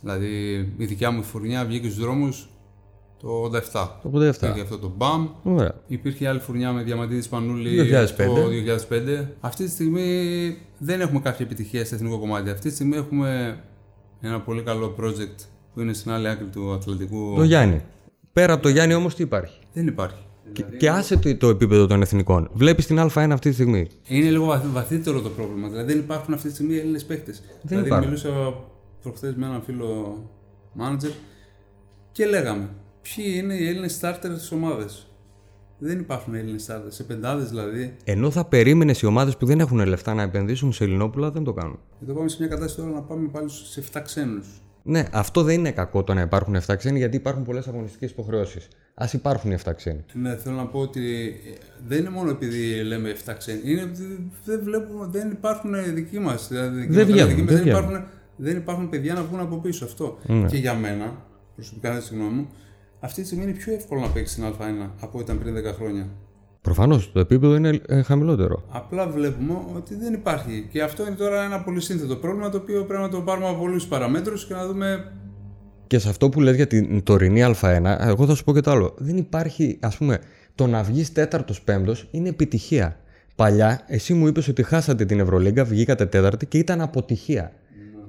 [0.00, 2.48] Δηλαδή η δικιά μου φουρνιά βγήκε στους δρόμους
[3.22, 3.88] το 87.
[4.02, 4.30] Το 87.
[4.30, 5.74] Είχε αυτό το μπαμ, Ωραία.
[5.86, 8.06] Υπήρχε άλλη φουρνιά με διαμαντίδη Σπανούλη 2005.
[8.16, 8.48] το
[8.90, 9.26] 2005.
[9.40, 12.50] Αυτή τη στιγμή δεν έχουμε κάποια επιτυχία στο εθνικό κομμάτι.
[12.50, 13.58] Αυτή τη στιγμή έχουμε
[14.20, 17.34] ένα πολύ καλό project που είναι στην άλλη άκρη του Ατλαντικού.
[17.36, 17.80] Το Γιάννη.
[18.32, 20.22] Πέρα από το Γιάννη όμως τι υπάρχει; Δεν υπάρχει.
[20.52, 22.48] Και, και άσε το, το επίπεδο των εθνικών.
[22.52, 25.68] Βλέπεις την Α1 αυτή τη στιγμή; Είναι λίγο βαθύ- βαθύτερο το πρόβλημα.
[25.68, 27.34] Δηλαδή δεν υπάρχουν αυτή τη στιγμή Έλληνες παίχτε.
[27.62, 28.06] Δηλαδή υπάρχουν.
[28.06, 28.54] μιλούσα
[29.02, 30.18] προχθές με έναν φίλο
[30.78, 31.10] manager
[32.12, 32.68] και λέγαμε
[33.02, 34.84] ποιοι είναι οι Έλληνες starters της ομάδε.
[35.78, 36.90] Δεν υπάρχουν Έλληνες στάρτε.
[36.90, 37.96] Σε πεντάδες δηλαδή.
[38.04, 41.52] Ενώ θα περίμενες οι ομάδες που δεν έχουν λεφτά να επενδύσουν σε Ελληνόπουλα, δεν το
[41.52, 41.78] κάνουν.
[42.02, 44.46] Εδώ πάμε σε μια κατάσταση τώρα να πάμε πάλι σε 7 ξένους.
[44.82, 48.68] Ναι, αυτό δεν είναι κακό το να υπάρχουν 7 ξένοι, γιατί υπάρχουν πολλές αγωνιστικές υποχρεώσεις.
[48.94, 50.04] Α υπάρχουν οι 7 ξένοι.
[50.12, 53.60] Ναι, θέλω να πω ότι ε, δεν είναι μόνο επειδή λέμε 7 ξένοι.
[53.64, 56.48] Είναι ότι δεν βλέπουμε, δεν υπάρχουν δικοί μας.
[56.48, 57.68] Δηλαδή, Δεν βγαίνουν, δεν δεν, βγαίνουν.
[57.68, 58.04] υπάρχουν,
[58.36, 60.18] δεν υπάρχουν παιδιά να βγουν από πίσω αυτό.
[60.26, 60.46] Ναι.
[60.48, 61.24] Και για μένα,
[61.54, 62.48] προσωπικά δεν συγγνώμη μου,
[63.04, 65.74] αυτή τη στιγμή είναι πιο εύκολο να παίξεις στην Α1 από ό,τι ήταν πριν 10
[65.74, 66.08] χρόνια.
[66.60, 68.62] Προφανώς το επίπεδο είναι ε, χαμηλότερο.
[68.68, 70.68] Απλά βλέπουμε ότι δεν υπάρχει.
[70.70, 73.58] Και αυτό είναι τώρα ένα πολύ σύνθετο πρόβλημα το οποίο πρέπει να το πάρουμε από
[73.58, 75.12] πολλούς παραμέτρους και να δούμε.
[75.86, 78.70] Και σε αυτό που λες για την τωρινή Α1, εγώ θα σου πω και το
[78.70, 78.94] άλλο.
[78.98, 80.20] Δεν υπάρχει, ας πούμε,
[80.54, 82.96] το να βγεις τέταρτος πέμπτος είναι επιτυχία.
[83.36, 87.52] Παλιά, εσύ μου είπες ότι χάσατε την Ευρωλίγκα, βγήκατε τέταρτη και ήταν αποτυχία.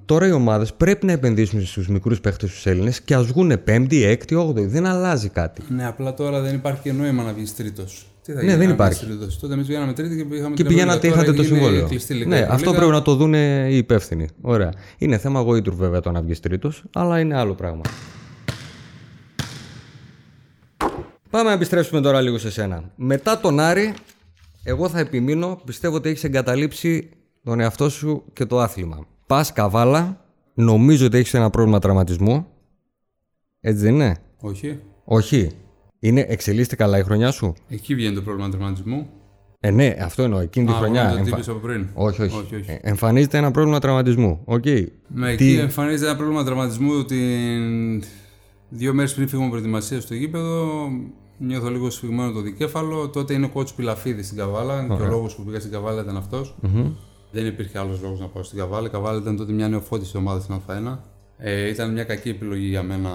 [0.06, 4.04] Τώρα οι ομάδες πρέπει να επενδύσουν στους μικρούς παίχτες τους Έλληνες και ας βγουν πέμπτη,
[4.04, 4.66] έκτη, όγδοη.
[4.66, 5.62] Δεν αλλάζει κάτι.
[5.70, 8.06] Ναι, απλά τώρα δεν υπάρχει και νόημα να βγεις τρίτος.
[8.24, 9.06] Τι θα Ναι, γίνει δεν να υπάρχει.
[9.06, 9.40] βγεις τρίτος.
[9.40, 11.22] Τότε εμείς βγαίναμε τρίτη και πήγαμε Και την πηγαίνατε, Ευρωλίγα.
[11.24, 11.88] είχατε το Τώρα έγινε συμβόλαιο.
[11.90, 12.56] κλειστή λίγα Ναι, Ευρωλίγα.
[12.56, 14.28] αυτό πρέπει να το δουν οι υπεύθυνοι.
[14.42, 14.72] Ωραία.
[14.98, 17.82] Είναι θέμα γοήτρου βέβαια το να βγεις τρίτος, αλλά είναι άλλο πράγμα.
[21.30, 22.84] Πάμε να επιστρέψουμε τώρα λίγο σε σένα.
[22.96, 23.94] Μετά τον Άρη,
[24.64, 27.10] εγώ θα επιμείνω, πιστεύω ότι έχεις εγκαταλείψει
[27.44, 29.08] τον εαυτό σου και το άθλημα.
[29.28, 32.46] Πας καβάλα, νομίζω ότι έχεις ένα πρόβλημα τραυματισμού.
[33.60, 34.80] Έτσι δεν είναι; Όχι.
[35.04, 35.52] Όχι.
[36.00, 39.08] Είναι, εξελίσσεται καλά η χρονιά σου; Εκεί βγαίνει το πρόβλημα τραυματισμού.
[39.60, 40.40] Ε, ναι, αυτό εννοώ.
[40.40, 41.02] Εκείνη τη Α, χρονιά.
[41.04, 41.88] μόνο το εμφα- είπες από πριν.
[41.94, 42.38] Όχι, όχι.
[42.38, 42.72] όχι, όχι.
[42.72, 44.42] Ε, εμφανίζεται ένα πρόβλημα τραυματισμού.
[44.46, 44.66] Οκ.
[45.08, 47.20] Με Τι- εκεί εμφανίζεται ένα πρόβλημα τραυματισμού ότι
[48.70, 50.68] δύο μέρες πριν φύγουμε προετοιμασία στο γήπεδο,
[51.38, 53.10] νιώθω λίγο σφιγμένο το δικέφαλο.
[53.10, 56.18] Τότε είναι ο coach Πιλαφίδης στην Καβάλα και ο λόγος που πήγα στην Καβάλα ήταν
[56.18, 56.56] αυτός.
[57.34, 58.88] Δεν υπήρχε άλλος λόγος να πάω στην Καβάλα.
[58.88, 60.98] Η Καβάλα ήταν τότε μια νεοφώτιστη ομάδα στην Α1.
[61.38, 63.10] Ε, ήταν μια κακή επιλογή για μένα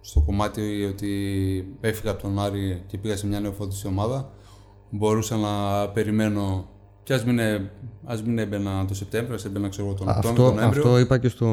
[0.00, 4.30] στο κομμάτι ότι έφυγα από τον Άρη και πήγα σε μια νεοφώτιστη ομάδα.
[4.90, 5.48] Μπορούσα να
[5.88, 6.68] περιμένω
[7.02, 7.70] και ας μην, ε-
[8.04, 10.82] ας μην έμπαινα το Σεπτέμβριο, ας έμπαινα ξέρω εγώ τον Οκτώβριο, Αυτό, τον Νοέμβριο.
[10.82, 11.46] αυτό είπα και στο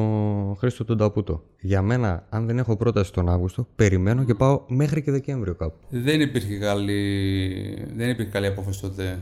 [0.59, 1.43] Χρήστο τον Ταπούτο.
[1.59, 5.77] Για μένα, αν δεν έχω πρόταση τον Αύγουστο, περιμένω και πάω μέχρι και Δεκέμβριο κάπου.
[5.89, 6.97] Δεν υπήρχε καλή,
[7.95, 9.19] δεν υπήρχε καλή απόφαση τότε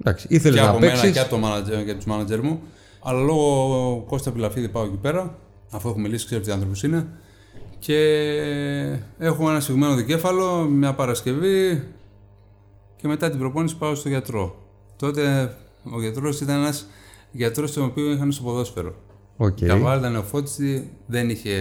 [0.00, 1.12] Εντάξει, ήθελες και να από μένα παίξεις.
[1.12, 2.60] και από, το manager, και από τους μάνατζερ μου.
[3.02, 5.38] Αλλά λόγω Κώστα Πιλαφίδη πάω εκεί πέρα,
[5.70, 7.06] αφού έχω μιλήσει, ξέρω τι άνθρωπος είναι.
[7.78, 7.98] Και
[9.18, 11.82] έχω ένα σφιγμένο δικέφαλο, μια Παρασκευή
[12.96, 14.56] και μετά την προπόνηση πάω στο γιατρό.
[14.96, 16.86] Τότε ο γιατρός ήταν ένας
[17.32, 18.94] γιατρός τον οποίο είχαν στο ποδόσφαιρο.
[19.36, 19.60] Οκ.
[19.60, 21.54] Η Καβάλα ήταν νεοφώτιστη, δεν είχε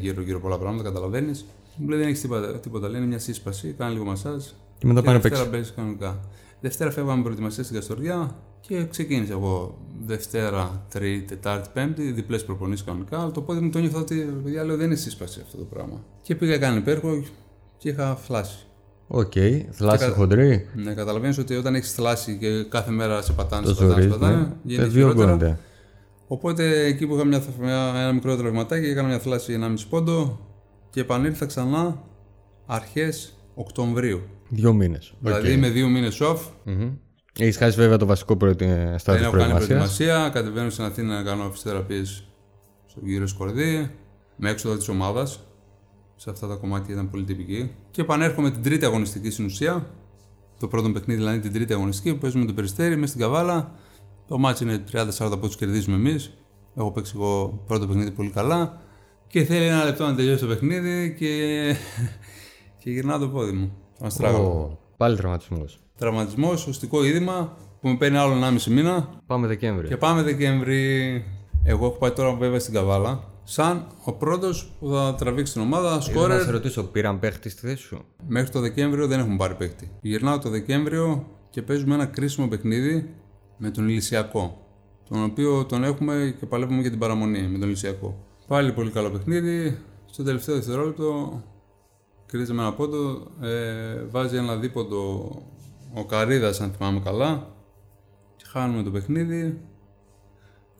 [0.00, 1.44] γύρω-γύρω πολλά πράγματα, καταλαβαίνεις.
[1.76, 4.44] Μου λέει δεν έχεις τίποτα, τίποτα, λέει είναι μια σύσπαση, κάνει λίγο μασάζ.
[4.78, 6.20] Και μετά πάνε να Δευτέρα παίζει κανονικά.
[6.60, 13.20] Δευτέρα φεύγαμε προετοιμασίας στην Καστοριά και ξεκίνησα εγώ Δευτέρα, Τρίτη, Τετάρτη, Πέμπτη, διπλές προπονήσεις κανονικά.
[13.20, 16.02] Αλλά το πόδι μου το νιώθω ότι παιδιά λέω δεν είναι σύσπαση αυτό το πράγμα.
[16.22, 17.22] Και πήγα κάνει υπέρχο
[17.78, 18.58] και είχα φλάσει.
[19.08, 19.32] Οκ.
[19.70, 20.68] Θλάση κα- χοντρή.
[20.74, 24.08] Ναι, καταλαβαίνεις ότι όταν έχεις θλάσει και κάθε μέρα σε πατάνε, Το σε πατάνε, σε
[24.08, 24.20] ζωρί.
[24.20, 24.48] πατάνε, Ναι.
[24.62, 25.14] γίνεται Ε, χειρότερα.
[25.26, 25.58] βιωγόνεται.
[26.26, 30.38] Οπότε εκεί που είχα μια, μια- ένα μικρό τραυματάκι, έκανα μια θλάση 1,5 πόντο
[30.90, 32.02] και επανήλθα ξανά
[32.66, 34.20] αρχές Οκτωβρίου.
[34.48, 35.14] Δύο μήνες.
[35.20, 36.38] Δηλαδή με δύο μήνες off,
[37.38, 38.64] Έχεις χάσει βέβαια το βασικό προετοι...
[38.64, 39.66] δεν στάδιο έχω κάνει προετοιμασίας.
[39.66, 42.28] προετοιμασία, κατεβαίνω στην Αθήνα να κάνω φυσιοθεραπείες
[42.86, 43.90] στον κύριο Σκορδί,
[44.36, 45.40] με έξοδο της ομάδας.
[46.16, 47.70] Σε αυτά τα κομμάτια ήταν πολύ τυπική.
[47.90, 49.90] Και επανέρχομαι την τρίτη αγωνιστική στην ουσία.
[50.58, 53.74] Το πρώτο παιχνίδι δηλαδή την τρίτη αγωνιστική που παίζουμε το περιστέρι μέσα στην Καβάλα.
[54.26, 56.38] Το μάτι είναι 30-40 πόντους κερδίζουμε εμείς.
[56.76, 58.80] Έχω παίξει εγώ πρώτο παιχνίδι πολύ καλά.
[59.26, 61.74] Και θέλει ένα λεπτό να τελειώσει το παιχνίδι και,
[62.80, 63.85] και γυρνάω το πόδι μου.
[64.00, 64.44] Αστράγαλο.
[64.44, 65.78] Ω, Πάλι τραυματισμός.
[65.98, 69.08] Τραυματισμός, οστικό είδημα που με παίρνει άλλο 1,5 μήνα.
[69.26, 69.88] Πάμε Δεκέμβρη.
[69.88, 71.24] Και πάμε Δεκέμβρη.
[71.64, 73.24] Εγώ έχω πάει τώρα βέβαια στην Καβάλα.
[73.44, 76.42] Σαν ο πρώτος που θα τραβήξει την ομάδα, Ήθελα να σκόρερ.
[76.42, 79.90] σε ρωτήσω, πήραν παίχτη στη θέση σου; Μέχρι το Δεκέμβριο δεν έχουμε πάρει παίχτη.
[80.00, 83.14] Γυρνάω το Δεκέμβριο και παίζουμε ένα κρίσιμο παιχνίδι
[83.56, 84.60] με τον Ηλυσιακό.
[85.08, 88.24] Τον οποίο τον έχουμε και παλεύουμε για την παραμονή με τον Ηλυσιακό.
[88.46, 89.78] Πάλι πολύ καλό παιχνίδι.
[90.06, 91.42] Στο τελευταίο δευτερόλεπτο
[92.26, 93.26] κερδίζαμε ένα πόντο.
[93.40, 95.30] Ε, βάζει ένα δίποντο
[95.94, 97.54] ο Καρίδας, αν θυμάμαι καλά.
[98.36, 99.60] Και χάνουμε το παιχνίδι.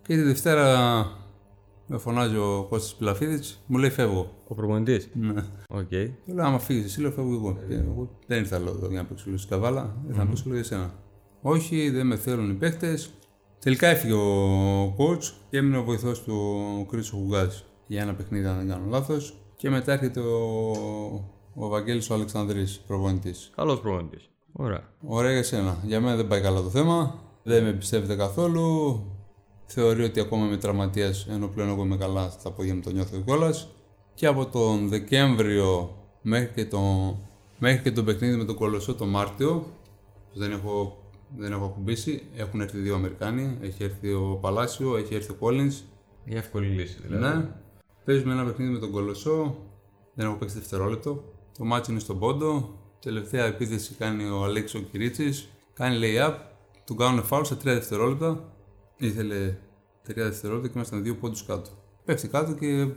[0.03, 0.77] Και τη Δευτέρα
[1.87, 4.35] με φωνάζει ο Κώστας Πιλαφίδης, μου λέει φεύγω.
[4.49, 5.09] Ο προπονητής.
[5.15, 5.45] Ναι.
[5.69, 5.89] Οκ.
[6.27, 7.59] Του λέω, άμα φύγεις, εσύ λέω, φεύγω εγώ.
[7.69, 10.43] Και εγώ δεν ήρθα λέω, εδώ για να παίξω λίγο στην Καβάλα, ήρθα να παίξω
[10.47, 10.95] λίγο για σένα.
[11.43, 12.99] Όχι, δεν με θέλουν οι παίχτε.
[13.59, 16.35] Τελικά έφυγε ο coach και έμεινε ο βοηθός του
[16.81, 19.35] ο Κρίσο Χουγκάζη για ένα παιχνίδι, αν δεν κάνω λάθος.
[19.57, 23.51] Και μετά έρχεται ο, ο Βαγγέλης ο Αλεξανδρής, προπονητής.
[23.57, 24.31] Καλός προπονητής.
[24.53, 24.93] Ωραία.
[25.07, 25.77] Ωραία για σένα.
[25.85, 27.15] Για μένα δεν πάει καλά το θέμα.
[27.43, 29.01] Δεν με εμπιστεύεται καθόλου.
[29.67, 33.21] Θεωρεί ότι ακόμα είμαι τραυματίας ενώ πλέον εγώ είμαι καλά στα πόδια μου το νιώθω
[33.21, 33.69] κιόλας.
[34.15, 37.17] Και από τον Δεκέμβριο μέχρι και τον
[37.59, 39.67] Μέχρι και το παιχνίδι με τον Κολοσσό το Μάρτιο,
[40.33, 41.03] που δεν έχω,
[41.37, 43.59] δεν έχω ακουμπήσει, έχουν έρθει δύο Αμερικάνοι.
[43.61, 45.83] Έχει έρθει ο Παλάσιο, έχει έρθει ο Collins.
[46.25, 47.37] Η εύκολη λύση δηλαδή.
[47.37, 47.49] Ναι.
[48.05, 49.57] Παίζουμε ένα παιχνίδι με τον Κολοσσό.
[50.15, 51.25] Δεν έχω παίξει δευτερόλεπτο.
[51.59, 52.79] Το μάτσο είναι στον πόντο.
[53.01, 55.49] Τελευταία επίθεση κάνει ο Αλέξο Κυρίτσι.
[55.75, 56.35] Κάνει lay-up.
[56.85, 58.53] Του κάνουν φάουλ σε 3 δευτερόλεπτα.
[58.97, 59.57] Ήθελε
[60.09, 61.71] 3 δευτερόλεπτα και ήμασταν δύο πόντους κάτω.
[62.05, 62.89] Πέφτει κάτω και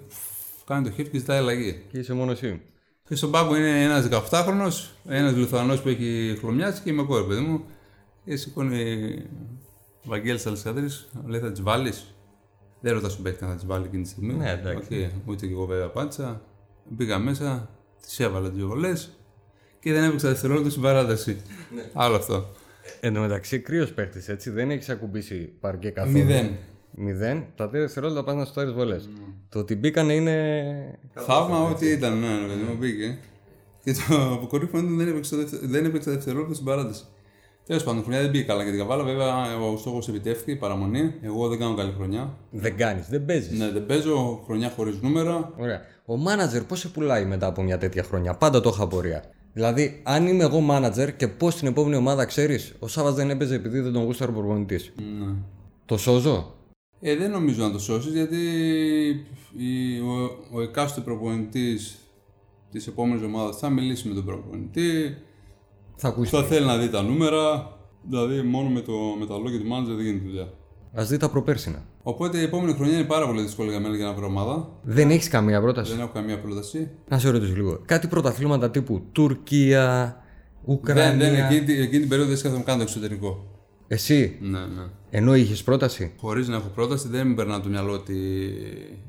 [0.65, 1.85] κάνει το χέρι και ζητάει αλλαγή.
[1.91, 2.61] Και είσαι μόνο εσύ.
[3.07, 4.71] Και στον πάγκο είναι ένας 18χρονος,
[5.05, 7.63] ένας Λιθουανός που έχει χλωμιάσει και είμαι εγώ, ρε παιδί μου.
[8.25, 9.13] Και σηκώνει
[10.05, 10.87] ο Βαγγέλης Αλεξανδρής,
[11.25, 12.15] λέει θα τις βάλεις;
[12.81, 14.33] Δεν ρωτάς τον παίκτη αν θα τις βάλει εκείνη τη στιγμή.
[14.33, 15.11] Ναι, εντάξει.
[15.17, 16.41] Οκ, ούτε και εγώ βέβαια απάντησα.
[16.89, 17.69] Μπήκα μέσα,
[18.07, 19.17] τις έβαλα δύο βολές
[19.79, 21.41] και δεν έπαιξα δευτερόλεπτο στην παράταση.
[21.93, 22.45] Άλλο αυτό.
[22.99, 26.13] Εν τω μεταξύ, κρύος παίχτης έτσι, δεν έχεις ακουμπήσει παρκέ καθόλου.
[26.17, 26.55] Μηδέν.
[26.91, 27.45] Μηδέν.
[27.55, 29.09] Τα τρία δευτερόλεπτα πας να σου τάρει βολές.
[29.49, 30.99] Το ότι μπήκανε είναι.
[31.13, 33.17] Θαύμα ό,τι ήταν, ναι, ναι, παιδί μου μπήκε.
[33.83, 37.03] Και το αποκορύφωμα ήταν ότι δεν έπαιξα, δευτε- δεν έπαιξα δευτερόλεπτο στην παράταση.
[37.65, 39.03] Τέλος πάντων, η χρονιά δεν πήγε καλά για την καβάλα.
[39.03, 41.13] Βέβαια, ο στόχος επιτεύχθηκε, η παραμονή.
[41.21, 42.37] Εγώ δεν κάνω καλή χρονιά.
[42.51, 43.57] Δεν κάνεις, δεν παίζεις.
[43.57, 45.53] Ναι, δεν παίζω χρονιά χωρίς νούμερα.
[45.57, 45.81] Ωραία.
[46.11, 49.23] Ο μάνατζερ πώς σε πουλάει μετά από μια τέτοια χρονιά; Πάντα το είχα απορία.
[49.53, 53.55] Δηλαδή, αν είμαι εγώ μάνατζερ και πώς την επόμενη ομάδα ξέρεις, ο Σάβα δεν έπαιζε
[53.55, 54.93] επειδή δεν τον γούσταρε ο προπονητής.
[54.97, 55.33] Ναι.
[55.85, 56.55] Το σώζω;
[56.99, 58.37] Ε, δεν νομίζω να το σώσεις γιατί
[59.57, 61.97] η, ο, ο εκάστοτε προπονητής
[62.71, 65.17] της επόμενης ομάδας θα μιλήσει με τον προπονητή.
[65.95, 66.31] Θα ακούσει.
[66.31, 67.73] Θα θέλει να δει τα νούμερα.
[68.09, 70.53] Δηλαδή, μόνο με, το, με τα λόγια του μάντζερ δεν γίνεται δουλειά.
[70.93, 71.83] Α δει τα προπέρσινα.
[72.03, 74.69] Οπότε η επόμενη χρονιά είναι πάρα πολύ δύσκολη για μένα για να βρω ομάδα.
[74.81, 76.89] Δεν έχεις καμία πρόταση; Δεν έχω καμία πρόταση.
[77.07, 77.81] Να σε ρωτήσω λίγο.
[77.85, 80.15] Κάτι πρωταθλήματα τύπου Τουρκία,
[80.65, 81.09] Ουκρανία.
[81.09, 83.47] Δεν, δεν, εκείνη, την- εκείνη την περίοδο δεν σκέφτομαι καν το εξωτερικό.
[83.87, 84.83] Εσύ, Ναι, ναι.
[85.09, 88.15] ενώ είχες πρόταση; Χωρίς να έχω πρόταση, δεν μου περνά το μυαλό ότι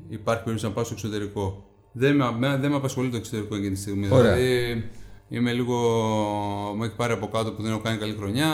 [0.09, 1.65] υπάρχει περίπτωση να πάω στο εξωτερικό.
[1.91, 4.07] Δεν με, με- δεν με απασχολεί το εξωτερικό εκείνη τη στιγμή.
[4.11, 4.35] Ωραία.
[4.35, 4.83] Δηλαδή,
[5.29, 5.75] είμαι λίγο.
[6.75, 8.47] μου έχει πάρει από κάτω που δεν έχω κάνει καλή χρονιά.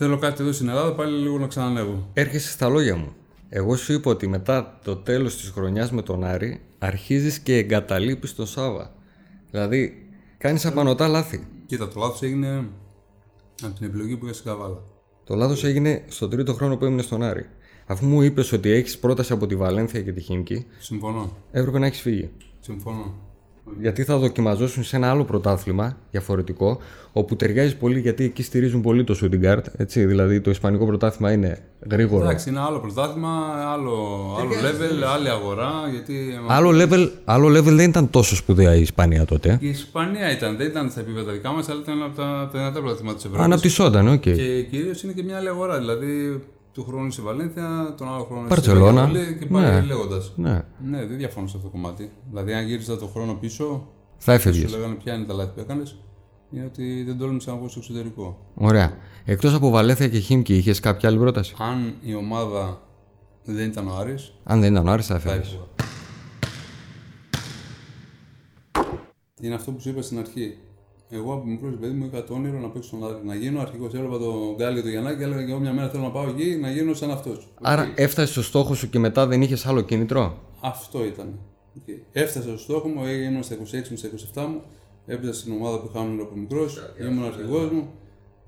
[0.00, 2.10] Θέλω κάτι εδώ στην Ελλάδα πάλι λίγο να ξανανεύω.
[2.12, 3.12] Έρχεσαι στα λόγια μου.
[3.48, 8.34] Εγώ σου είπα ότι μετά το τέλος της χρονιάς με τον Άρη αρχίζεις και εγκαταλείπεις
[8.34, 8.94] τον Σάβα.
[9.50, 11.46] Δηλαδή, κάνεις απανοτά λάθη.
[11.66, 12.68] Κοίτα, το λάθος έγινε
[13.62, 14.82] από την επιλογή που είχα στην Καβάλα.
[15.24, 17.46] Το λάθος έγινε στον τρίτο χρόνο που έμεινε στον Άρη.
[17.86, 21.36] Αφού μου είπες ότι έχεις πρόταση από τη Βαλένθια και τη Χίμκι, Συμφωνώ.
[21.50, 22.30] έπρεπε να έχεις φύγει.
[22.60, 23.14] Συμφωνώ.
[23.80, 26.78] Γιατί θα δοκιμαζόσουν σε ένα άλλο πρωτάθλημα διαφορετικό,
[27.12, 29.62] όπου ταιριάζει πολύ γιατί εκεί στηρίζουν πολύ το shooting guard.
[29.76, 31.58] Έτσι, δηλαδή το ισπανικό πρωτάθλημα είναι
[31.90, 32.24] γρήγορο.
[32.24, 33.28] Εντάξει, είναι άλλο πρωτάθλημα,
[33.72, 33.92] άλλο,
[34.40, 35.70] άλλο level, άλλη αγορά.
[35.90, 36.14] Γιατί
[36.48, 39.58] Άλλο level, άλλο level δεν ήταν τόσο σπουδαία η Ισπανία τότε.
[39.60, 42.58] η Ισπανία ήταν, δεν ήταν στα επίπεδα δικά μας, αλλά ήταν από τα, από τα
[42.58, 43.44] δυνατά πρωταθλήματα της Ευρώπης.
[43.44, 44.20] Αναπτυσσόταν, οκ.
[44.20, 45.78] Και κυρίως είναι και μια άλλη αγορά.
[45.78, 46.42] Δηλαδή,
[46.72, 49.02] του χρόνου στη Βαλένθια, τον άλλο χρόνο στη Μπαρτσελώνα.
[49.06, 49.80] Βαγιαδολίδ και πάει Ναι.
[49.80, 50.32] λέγοντας.
[50.36, 52.10] Ναι, Ναι, δεν διαφωνώ σε αυτό το κομμάτι.
[52.30, 53.88] Δηλαδή, αν γύριζα τον χρόνο πίσω,
[54.18, 54.70] θα σου έφευγες.
[54.72, 55.98] λέγανε ποια είναι τα λάθη που έκανες,
[56.50, 58.38] είναι ότι δεν τόλμησα να βγω στο εξωτερικό.
[58.54, 58.92] Ωραία.
[59.24, 62.80] Εκτός από Βαλένθια και Χίμκι, είχες κάποια άλλη πρόταση; Αν η ομάδα
[63.44, 65.46] δεν ήταν ο Άρης, Αν δεν ήταν ο Άρης, θα θα έφευγες.
[65.52, 65.66] έφυγα.
[69.40, 70.56] Είναι αυτό που σου είπα στην αρχή.
[71.10, 73.20] Εγώ από μικρό παιδί μου είχα το όνειρο να παίξω στον Άρη.
[73.24, 73.84] Να γίνω αρχηγός.
[73.84, 76.28] Έβλεπα τον Γκάλι και τον Γιαννάκη και έλεγα και εγώ μια μέρα θέλω να πάω
[76.28, 77.48] εκεί να γίνω σαν αυτούς.
[77.62, 81.38] Άρα έφτασες στο στόχο σου και μετά δεν είχες άλλο κίνητρο; Αυτό ήταν.
[81.76, 81.94] Οκ.
[82.12, 84.62] Έφτασα στο στόχο μου, ήμουν στα 26 μου, στα 27 μου.
[85.06, 86.92] Έπαιζα στην ομάδα που είχα όνειρο από μικρός.
[87.00, 87.90] Ήμουν αρχηγός μου.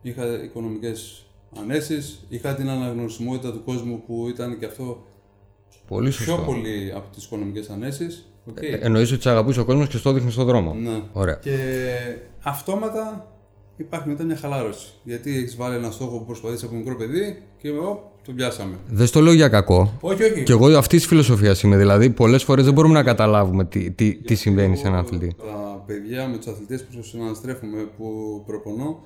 [0.02, 1.26] Είχα οικονομικές
[1.60, 2.24] ανέσεις.
[2.28, 5.04] Είχα την αναγνωρισιμότητα του κόσμου που ήταν και αυτό
[5.88, 6.42] Πολύ πιο σωστό.
[6.42, 8.32] πολύ από τις οικονομικές ανέσεις.
[8.50, 8.58] Οκ.
[8.80, 10.74] Εννοείς ότι σε αγαπούσε ο κόσμος και στο δείχνει στον δρόμο.
[10.74, 11.02] Ναι.
[11.12, 11.34] Ωραία.
[11.34, 11.56] Και
[12.42, 13.26] αυτόματα
[13.76, 14.86] υπάρχει μετά μια χαλάρωση.
[15.04, 18.76] Γιατί έχεις βάλει ένα στόχο που προσπαθείς από μικρό παιδί και εγώ το πιάσαμε.
[18.88, 19.92] Δεν στο λέω για κακό.
[20.00, 20.42] Όχι, όχι.
[20.42, 21.76] Και εγώ αυτή της φιλοσοφίας είμαι.
[21.76, 25.34] Δηλαδή, πολλές φορές δεν μπορούμε να καταλάβουμε τι, τι, τι συμβαίνει σε έναν αθλητή.
[25.36, 29.02] Τα παιδιά με τους αθλητές που συναναστρέφουμε που προπονώ,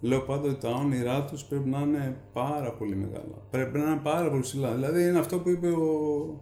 [0.00, 3.34] λέω πάντα ότι τα όνειρά τους πρέπει να είναι πάρα πολύ μεγάλα.
[3.50, 4.74] Πρέπει να είναι πάρα πολύ ψηλά.
[4.74, 5.84] Δηλαδή είναι αυτό που είπε ο,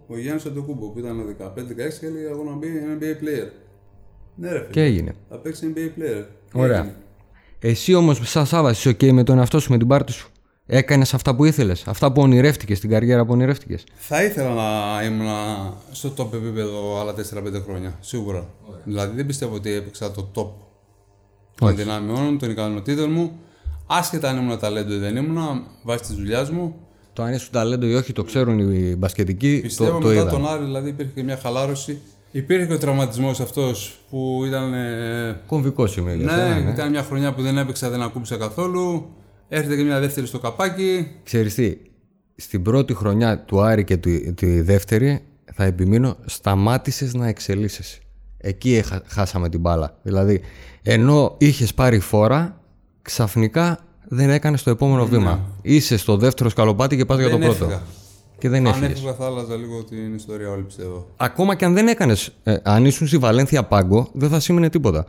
[0.07, 1.49] ο Γιάννης Αντοκούμπο που ήταν 15-16
[1.99, 2.67] και έλεγε Εγώ να μπει
[2.99, 3.49] NBA player.
[4.35, 4.85] Ναι, ρε Και φίλε.
[4.85, 5.15] έγινε.
[5.29, 6.25] Θα παίξει NBA player.
[6.51, 6.77] Και Ωραία.
[6.77, 6.95] έγινε.
[7.59, 10.29] Εσύ όμως, σαν Σάβα, είσαι OK με τον εαυτό σου, με την πάρτη σου.
[10.65, 13.83] Έκανες αυτά που ήθελες, αυτά που ονειρεύτηκες, την καριέρα που ονειρεύτηκες.
[13.95, 15.27] Θα ήθελα να ήμουν
[15.91, 17.97] στο top επίπεδο άλλα 4-5 χρόνια.
[17.99, 18.49] Σίγουρα.
[18.83, 20.65] Δηλαδή δεν πιστεύω ότι έπαιξα το top
[21.59, 23.39] των δυνάμεών, των ικανοτήτων μου.
[23.87, 26.75] Άσχετα αν ήμουν ταλέντο ή δεν ήμουν, βάσει της δουλειάς μου.
[27.13, 29.59] Το αν είσαι ταλέντο ή όχι, το ξέρουν οι μπασκετικοί.
[29.61, 30.29] Πιστεύω το, το μετά είδαν.
[30.33, 32.01] τον Άρη δηλαδή υπήρχε και μια χαλάρωση.
[32.31, 34.73] Υπήρχε και ο τραυματισμός αυτός που ήταν.
[34.73, 36.71] ε, Κομβικός σημείο για ναι, σένα, ναι.
[36.71, 39.09] ήταν μια χρονιά που δεν έπαιξα, δεν ακούμπησα καθόλου.
[39.49, 41.07] Έρχεται και μια δεύτερη στο καπάκι.
[41.23, 41.77] Ξέρεις τι,
[42.35, 45.21] στην πρώτη χρονιά του Άρη και τη, τη δεύτερη,
[45.53, 47.99] θα επιμείνω, σταμάτησες να εξελίσσεσαι.
[48.37, 49.99] Εκεί έχα- χάσαμε την μπάλα.
[50.01, 50.41] Δηλαδή,
[50.81, 52.61] ενώ είχες πάρει φόρα,
[53.11, 55.39] ξαφνικά δεν έκανε το επόμενο βήμα.
[55.61, 57.47] Είσαι στο δεύτερο σκαλοπάτι και πας για το Ναι.
[57.47, 57.71] Δεν πρώτο.
[57.71, 57.85] έφυγα.
[58.37, 58.91] Και δεν Αν έφυγες.
[58.91, 61.07] έφυγα θα άλλαζα λίγο την ιστορία όλη πιστεύω.
[61.17, 62.31] Ακόμα και αν δεν έκανες,
[62.63, 65.05] αν ήσουν στη Βαλένθια Πάγκο, δεν θα σήμαινε τίποτα.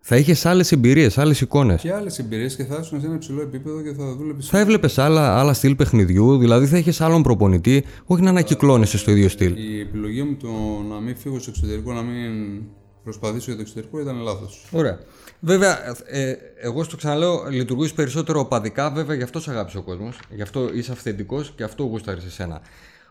[0.00, 1.80] Θα είχες άλλες εμπειρίες, άλλες εικόνες.
[1.80, 4.46] Και άλλες εμπειρίες και θα ήσουν σε ένα υψηλό επίπεδο και θα δούλευες.
[4.48, 9.10] Θα έβλεπες άλλα, άλλα στυλ παιχνιδιού, δηλαδή θα είχες άλλον προπονητή, όχι να ανακυκλώνεσαι στο
[9.10, 9.56] ίδιο στυλ.
[9.56, 10.48] Η επιλογή μου το
[10.94, 12.60] να μην φύγω στο εξωτερικό, να μην
[13.04, 14.66] προσπαθήσω για το εξωτερικό ήταν λάθος.
[14.70, 14.98] Ωραία.
[15.40, 20.18] Βέβαια, ε, εγώ στο ξαναλέω, λειτουργείς περισσότερο οπαδικά, βέβαια γι' αυτό σε αγάπησε ο κόσμος.
[20.30, 22.60] Γι' αυτό είσαι αυθεντικός και αυτό γούσταρες εσένα.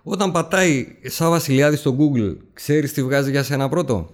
[0.03, 4.09] Όταν πατάει σαν Βασιλιάδης στο Google, ξέρεις τι βγάζει για σένα πρώτο;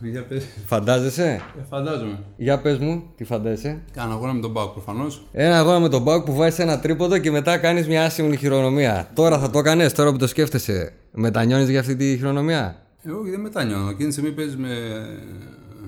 [0.00, 0.44] Για πες.
[0.66, 1.24] Φαντάζεσαι;
[1.58, 2.18] Ε, φαντάζομαι.
[2.36, 5.26] Για πες μου, τι φαντάζεσαι; Κάνω αγώνα με τον Πάουκ προφανώς.
[5.32, 9.10] Ένα αγώνα με τον Μπάουκ που βάζει ένα τρίποδο και μετά κάνεις μια άσημη χειρονομία.
[9.14, 10.92] Τώρα θα το έκανες, τώρα που το σκέφτεσαι.
[11.12, 13.90] Μετανιώνεις για αυτή τη χειρονομία; Εγώ δεν μετανιώνω.
[13.90, 14.68] Εκείνη τη στιγμή παίζεις με,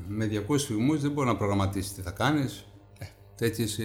[0.09, 2.67] με 200 φυγμού, δεν μπορεί να προγραμματίσεις τι θα κάνεις.
[3.37, 3.79] Τέτοιες.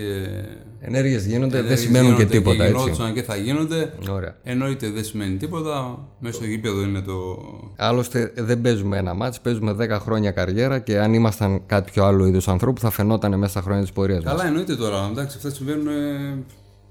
[0.79, 2.75] Ενέργειες γίνονται, δεν σημαίνουν και τίποτα Και έτσι.
[2.75, 3.93] γινόντουσαν και θα γίνονται.
[4.09, 4.35] Ωραία.
[4.43, 5.99] Εννοείται δεν σημαίνει τίποτα.
[6.19, 7.37] Μέσα στο γήπεδο είναι το.
[7.75, 12.47] Άλλωστε δεν παίζουμε ένα μάτς, παίζουμε 10 χρόνια καριέρα και αν ήμασταν κάποιο άλλο είδος
[12.47, 14.33] ανθρώπου θα φαινόταν μέσα στα χρόνια της πορείας μας.
[14.33, 15.07] Καλά, εννοείται τώρα.
[15.11, 16.43] Εντάξει, αυτά συμβαίνουν ε,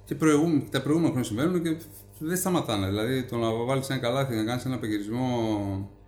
[0.04, 1.76] και προηγούμενα, τα προηγούμενα χρόνια συμβαίνουν και
[2.18, 2.86] δεν σταματάνε.
[2.86, 5.26] Δηλαδή το να βάλεις ένα καλάθι, να κάνεις ένα απεγγυρισμό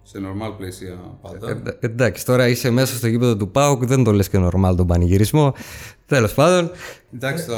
[0.03, 1.51] σε normal πλαίσια πάντα.
[1.81, 4.87] Ε, εντάξει, τώρα είσαι μέσα στο γήπεδο του ΠΑΟΚ, δεν το λες και νορμάλ τον
[4.87, 5.55] πανηγυρισμό.
[6.07, 6.71] Τέλος πάντων,
[7.15, 7.57] Εντάξει, τα,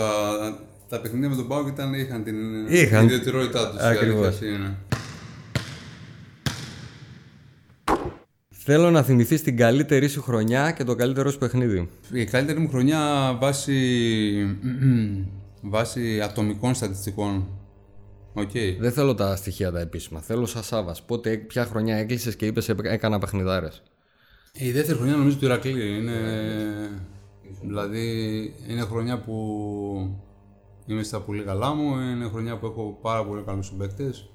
[0.89, 3.05] τα παιχνίδια με τον Πάουκ ήταν, είχαν την Είχαν.
[3.05, 3.81] ιδιαιτερότητά τους.
[3.81, 4.39] Ακριβώς.
[8.67, 11.89] θέλω να θυμηθείς την καλύτερη σου χρονιά και το καλύτερο σου παιχνίδι.
[12.13, 13.79] Η καλύτερη μου χρονιά βάσει,
[15.75, 17.47] βάσει ατομικών στατιστικών.
[18.35, 18.51] Οκ.
[18.79, 21.03] Δεν θέλω τα στοιχεία τα επίσημα, θέλω σαν Σάββας.
[21.03, 23.83] Πότε, ποια χρονιά έκλεισες και είπες «Έπαι- έκανα παιχνιδάρες.
[24.53, 26.19] Η δεύτερη χρονιά νομίζω του Ηρακλή είναι.
[27.63, 28.07] Δηλαδή
[28.69, 29.35] είναι χρονιά που
[30.87, 34.29] είμαι στα πολύ καλά μου, είναι χρονιά που έχω πάρα πολύ καλούς συμπαίκτες.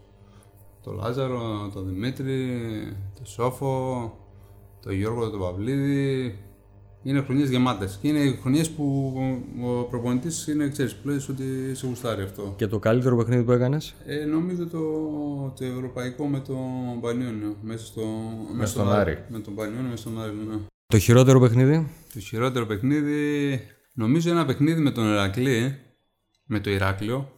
[0.84, 2.60] Το Λάζαρο, το Δημήτρη,
[3.20, 4.14] το Σόφο,
[4.82, 6.40] το Γιώργο, τον Παυλίδη.
[7.04, 9.14] Είναι χρονιές γεμάτες και είναι χρονιές που
[9.64, 12.54] ο προπονητής είναι, ξέρεις, πλέον ότι σε γουστάρει αυτό.
[12.58, 14.80] Και το καλύτερο παιχνίδι που έκανες; Ε, νομίζω το,
[15.58, 18.02] το ευρωπαϊκό με τον Πανιόνιο, μέσα στο,
[18.56, 19.24] μέσα στον Άρη.
[19.30, 20.56] Με τον Πανιόνιο, μέσα στον Άρη, ναι.
[20.88, 23.60] Το χειρότερο παιχνίδι; Το χειρότερο παιχνίδι,
[23.94, 25.76] νομίζω ένα παιχνίδι με τον Ηρακλή,
[26.46, 27.32] με το Ηράκλειο.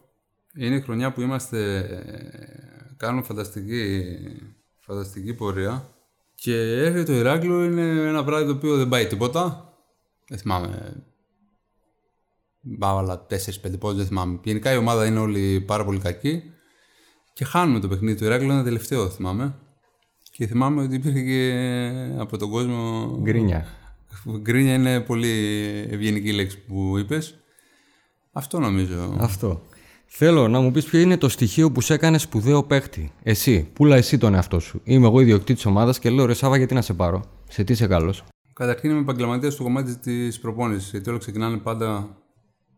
[0.55, 4.03] Είναι η χρονιά που είμαστε, ε, κάνουμε φανταστική,
[4.79, 5.89] φανταστική πορεία.
[6.41, 9.73] Και έρχεται το Ηράκλειο, είναι ένα βράδυ το οποίο δεν πάει τίποτα.
[10.27, 11.03] Δεν θυμάμαι.
[12.61, 13.35] Βάλα 4-5
[13.79, 14.39] πόντους, δεν θυμάμαι.
[14.43, 16.43] Γενικά η ομάδα είναι όλοι πάρα πολύ κακοί.
[17.33, 19.55] Και χάνουμε το παιχνίδι του Ηράκλειο, ένα τελευταίο θυμάμαι.
[20.31, 23.65] Και θυμάμαι ότι υπήρχε και από τον κόσμο Γκρίνια.
[24.39, 25.29] Γκρίνια είναι πολύ
[25.89, 27.35] ευγενική λέξη που είπες.
[28.31, 29.17] Αυτό νομίζω.
[29.19, 29.61] Αυτό.
[30.13, 33.11] Θέλω να μου πεις ποιο είναι το στοιχείο που σε έκανε σπουδαίο παίχτη.
[33.23, 34.81] Εσύ, πουλα εσύ τον εαυτό σου.
[34.83, 37.87] Είμαι εγώ ιδιοκτήτης ομάδας και λέω ρε Σάβα, γιατί να σε πάρω; Σε τι είσαι
[37.87, 40.91] καλός; Καταρχήν είμαι επαγγελματίας στο κομμάτι της προπόνησης.
[40.91, 42.17] Γιατί όλα ξεκινάνε πάντα,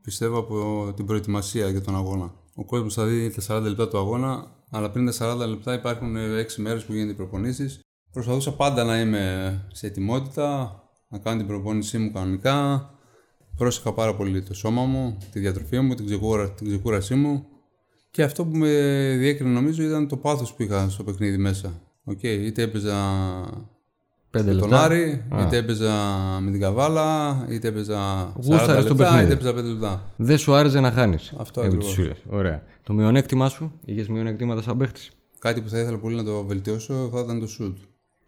[0.01, 2.33] πιστεύω, από την προετοιμασία για τον αγώνα.
[2.55, 6.15] Ο κόσμος θα δει τα 40 λεπτά του αγώνα, αλλά πριν τα 40 λεπτά υπάρχουν
[6.15, 7.79] 6 μέρες που γίνονται οι προπονήσεις.
[8.11, 12.87] Προσπαθούσα πάντα να είμαι σε ετοιμότητα, να κάνω την προπόνησή μου κανονικά.
[13.57, 17.45] Πρόσεχα πάρα πολύ το σώμα μου, τη διατροφή μου, την, ξεκούρα, την ξεκούρασή μου.
[18.11, 18.67] Και αυτό που με
[19.19, 21.81] διέκρινε νομίζω ήταν το πάθος που είχα στο παιχνίδι μέσα.
[22.03, 22.95] Οκ, είτε έπαιζα
[24.29, 24.83] Πέντε με τον λεπτά.
[24.83, 25.93] Άρη, είτε έπαιζα
[26.41, 29.23] με την Καβάλα, είτε έπαιζα 40 Γούσταρες το λεπτά, παιχνίδι.
[29.23, 30.13] είτε έπαιζα 5 λεπτά.
[30.15, 31.33] Δεν σου άρεσε να χάνεις.
[31.37, 31.99] Αυτό ακριβώς.
[32.29, 32.63] Ωραία.
[32.83, 37.09] Το μειονέκτημά σου, είχες μειονεκτήματα σαν παίχτης; Κάτι που θα ήθελα πολύ να το βελτιώσω
[37.13, 37.73] θα ήταν το shoot.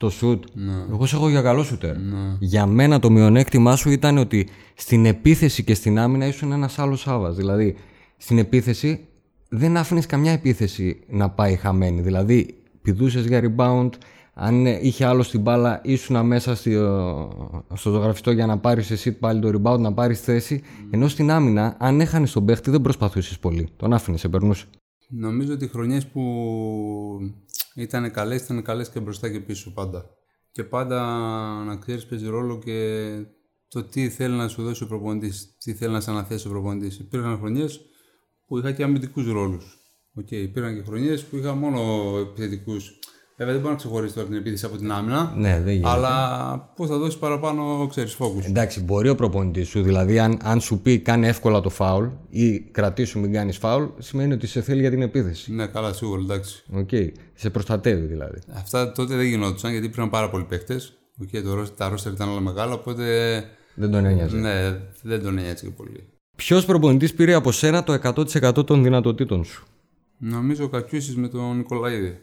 [0.05, 0.43] Το σουτ.
[0.53, 0.73] Ναι.
[0.91, 1.95] Εγώ σε έχω για καλό σούτερ.
[2.39, 6.99] Για μένα το μειονέκτημά σου ήταν ότι στην επίθεση και στην άμυνα ήσουν ένας άλλος
[6.99, 7.31] Σάβα.
[7.31, 7.75] Δηλαδή,
[8.17, 8.99] στην επίθεση
[9.49, 12.01] δεν άφηνες καμιά επίθεση να πάει χαμένη.
[12.01, 13.89] Δηλαδή, πηδούσες για rebound.
[14.33, 16.77] Αν είχε άλλος την μπάλα, ήσουν μέσα στη-
[17.73, 20.61] στο ζωγραφιστό για να πάρεις εσύ πάλι το rebound, να πάρεις θέση.
[20.89, 23.67] Ενώ στην άμυνα, αν έχανες τον παίχτη, δεν προσπαθούσες πολύ.
[23.77, 24.65] Τον άφηνες, σε περνούσε.
[25.09, 26.21] Νομίζω ότι οι χρονιές που
[27.75, 30.09] ήταν καλές, ήταν καλές και μπροστά και πίσω πάντα.
[30.51, 30.99] Και πάντα
[31.63, 33.09] να ξέρεις παίζει ρόλο και
[33.67, 36.99] το τι θέλει να σου δώσει ο προπονητής, τι θέλει να σε αναθέσει ο προπονητής.
[36.99, 37.81] Υπήρχαν χρονιές
[38.45, 39.79] που είχα και αμυντικούς ρόλους.
[40.19, 41.79] Okay, υπήρχαν και χρονιές που είχα μόνο
[42.17, 42.99] επιθετικούς.
[43.37, 45.33] Βέβαια δεν μπορώ να ξεχωρίσω τώρα την επίθεση από την άμυνα.
[45.37, 45.89] Ναι, δεν γίνεται.
[45.89, 48.45] Αλλά που θα δώσει παραπάνω, ξέρεις, focus.
[48.47, 52.59] Εντάξει, μπορεί ο προπονητής σου, δηλαδή αν, αν σου πει κάνε εύκολα το φάουλ ή
[52.59, 55.53] κρατήσου μην κάνεις φάουλ, σημαίνει ότι σε θέλει για την επίθεση.
[55.53, 56.63] Ναι, καλά, σίγουρα, εντάξει.
[56.73, 56.89] Οκ.
[57.33, 58.39] Σε προστατεύει δηλαδή.
[58.53, 60.79] Αυτά τότε δεν γινόντουσαν γιατί υπήρχαν πάρα πολλοί παίχτε.
[61.21, 63.03] Οκ, το, ρόσ- τα ρόστερ ήταν όλα μεγάλα, οπότε
[63.75, 64.37] Δεν τον ένοιαζε.
[64.37, 66.07] ναι, δεν τον ένοιαζε και πολύ.
[66.35, 69.65] Ποιος προπονητής πήρε από σένα το 100% των δυνατοτήτων σου;
[70.17, 72.17] Νομίζω ο Κακιούσης με τον Νικολαίδη.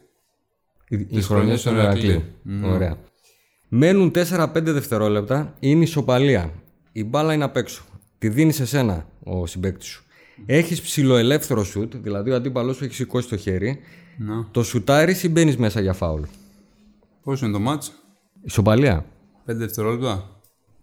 [0.92, 2.06] Η, η Τις χρονιά χρονιές στον του Ηρακλή.
[2.06, 2.72] Ηρακλή.
[2.72, 2.96] Ωραία.
[3.68, 6.52] Μένουν 4-5 δευτερόλεπτα, είναι ισοπαλία.
[6.92, 7.82] Η μπάλα είναι απ' έξω.
[8.18, 10.04] Τη δίνεις σε σένα ο συμπαίκτης σου.
[10.46, 13.78] Έχεις ψηλοελεύθερο σουτ, δηλαδή ο αντίπαλός σου έχει σηκώσει το χέρι.
[14.18, 14.46] Να.
[14.50, 16.22] Το σουτάρεις ή μπαίνεις μέσα για φάουλ;
[17.22, 17.92] Πόσο είναι το μάτς,
[18.42, 19.04] Ισοπαλία.
[19.46, 20.40] 5 δευτερόλεπτα.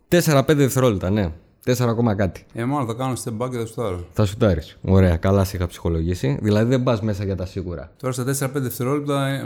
[0.07, 1.31] 4-5 δευτερόλεπτα, ναι.
[1.65, 2.45] 4 ακόμα κάτι.
[2.53, 4.05] Ε, μάλλον θα κάνω step back και θα σουτάρω.
[4.11, 4.77] Θα σουτάρεις.
[4.81, 6.37] Ωραία, καλά σε είχα ψυχολογήσει.
[6.41, 7.91] Δηλαδή δεν πας μέσα για τα σίγουρα.
[7.97, 9.41] Τώρα στα 4-5 δευτερόλεπτα ε,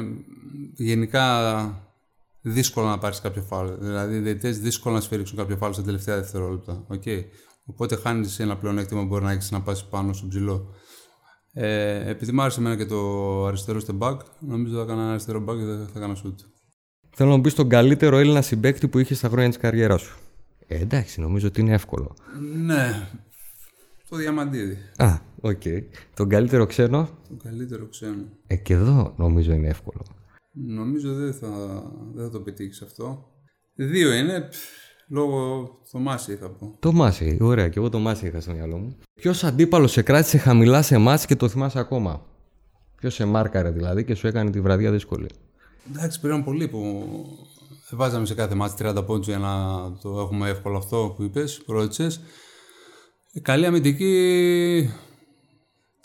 [0.76, 1.26] γενικά
[2.41, 3.68] δύσκολο να πάρεις κάποιο φάουλ.
[3.80, 6.86] Δηλαδή οι διαιτητέ δύσκολο να σφυρίξουν κάποιο φάουλ στα τελευταία δευτερόλεπτα.
[6.89, 7.24] Okay.
[7.66, 10.70] Οπότε χάνεις ένα πλεονέκτημα που μπορεί να έχεις να πας πάνω στο ψηλό.
[11.53, 15.43] Ε, επειδή μου άρεσε εμένα και το αριστερό step back, νομίζω θα έκανα ένα αριστερό
[15.47, 16.36] back και θα, θα έκανα σουτ.
[17.16, 20.18] Θέλω να μου πεις τον καλύτερο Έλληνα συμπαίκτη που είχες στα χρόνια της καριέρας σου.
[20.74, 22.15] Ε, εντάξει, νομίζω ότι είναι εύκολο.
[22.65, 23.07] Ναι,
[24.09, 24.78] το Διαμαντίδη.
[24.97, 25.61] Α, οκ.
[26.15, 28.24] Τον καλύτερο ξένο; Το καλύτερο ξένο.
[28.47, 30.05] Ε, και εδώ νομίζω είναι εύκολο.
[30.51, 33.28] Νομίζω δεν θα, δεν θα το πετύχεις αυτό.
[33.76, 34.57] Δύο είναι, πφ,
[35.07, 36.76] λόγω το Μάση θα πω.
[36.80, 38.97] Το Μάση, ωραία, και εγώ το Μάση είχα στο μυαλό μου.
[39.13, 42.26] Ποιος αντίπαλος σε κράτησε χαμηλά σε μάτς και το θυμάσαι ακόμα;
[42.97, 45.28] Ποιος σε μάρκαρε δηλαδή και σου έκανε τη βραδιά δύσκολη;
[45.89, 47.05] Εντάξει, πήραν πολύ που
[47.96, 49.52] βάζαμε σε κάθε μάτι 30 πόντους για να
[50.02, 52.22] το έχουμε εύκολο αυτό που είπες, που ρώτησες.
[53.34, 54.89] Ε, Καλή αμυντική,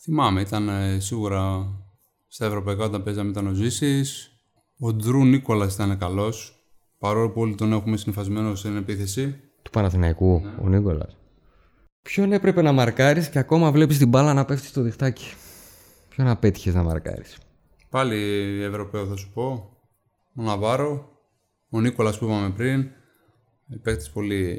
[0.03, 1.67] θυμάμαι, ήταν ε, σίγουρα
[2.29, 4.33] στα ευρωπαϊκά όταν παίζαμε ήταν ο Ζήσης.
[4.79, 6.65] Ο Ντρού Νίκολας ήταν καλός,
[6.99, 9.41] παρόλο που όλοι τον έχουμε συνυφασμένο στην επίθεση.
[9.63, 11.17] Του Παναθηναϊκού, ο Νίκολας.
[12.03, 15.35] Ποιον έπρεπε να μαρκάρεις και ακόμα βλέπεις την μπάλα να πέφτει στο διχτάκι;
[16.09, 17.39] Ποιον απέτυχες να μαρκάρεις;
[17.91, 18.17] Πάλι
[18.63, 19.77] Ευρωπαίο θα σου πω.
[20.37, 21.18] Ο Ναβάρο,
[21.71, 22.81] ο Νίκολας που είπαμε πριν.
[23.71, 24.59] Οι παίκτες πολύ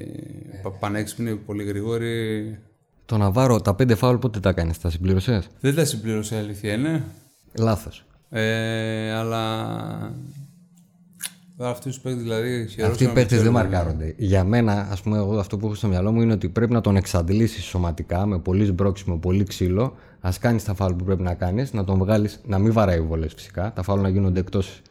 [0.64, 2.57] πα- πανέξυπνοι, πολύ γρήγοροι.
[3.05, 6.74] Το Ναβάρο, τα πέντε φάουλ πότε τα κάνεις, τα συμπλήρωσες; Δεν τα συμπλήρωσε η αλήθεια
[6.74, 7.03] είναι.
[7.57, 8.03] Λάθος.
[8.30, 9.66] Ε, αλλά
[11.57, 13.70] αυτούς τους παίκτες δηλαδή χαιρόσαμε Αυτοί οι που παίκτες δεν ξέρουν.
[13.70, 14.14] μαρκάρονται.
[14.18, 16.82] Για μένα, ας πούμε, εγώ αυτό που έχω στο μυαλό μου είναι ότι πρέπει να
[16.82, 19.95] τον εξαντλήσεις σωματικά με πολύ σμπρόξιμο, πολύ ξύλο.
[20.22, 23.34] Α κάνεις τα φάουλ που πρέπει να κάνεις, να τον βγάλεις, να μην βαράει βολές
[23.34, 23.74] φυσικά.
[23.76, 24.82] Τα φάουλ να γίνονται εκτός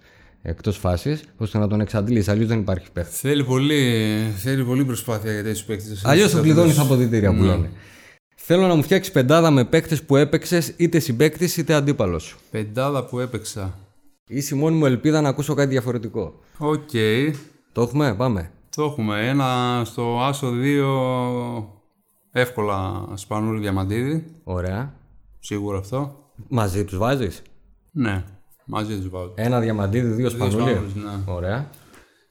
[0.43, 2.31] εκτός φάσης, ώστε να τον εξαντλήσει.
[2.31, 3.15] Αλλιώς δεν υπάρχει παίκτη.
[3.15, 3.83] Θέλει πολύ,
[4.37, 5.97] θέλει πολύ προσπάθεια για τέτοιους παίκτε.
[6.03, 7.71] Αλλιώς τον κλειδώνεις τα αποδητήρια που λένε.
[8.37, 12.37] Θέλω να μου φτιάξεις πεντάδα με παίκτες που έπαιξες είτε συμπαίκτης είτε αντίπαλος.
[12.51, 13.79] Πεντάδα που έπαιξα.
[14.29, 16.41] Είσαι η μόνη μου ελπίδα να ακούσω κάτι διαφορετικό.
[16.59, 16.91] Οκ.
[17.73, 18.51] Το έχουμε, πάμε.
[18.77, 19.29] Το έχουμε.
[19.29, 21.65] Ένα στο άσο 2
[22.33, 24.25] εύκολα Σπανούλη Διαμαντίδη.
[24.45, 24.95] Ωραία.
[25.39, 26.31] Σίγουρα αυτό.
[26.49, 27.43] Μαζί τους βάζεις;
[27.91, 28.25] Ναι,
[28.69, 29.33] μαζί τους βάζω.
[29.37, 30.67] Ένα Διαμαντίδη, δύο Σπανούλη.
[30.69, 31.33] Σπανούλης, ναι.
[31.33, 31.71] Ωραία.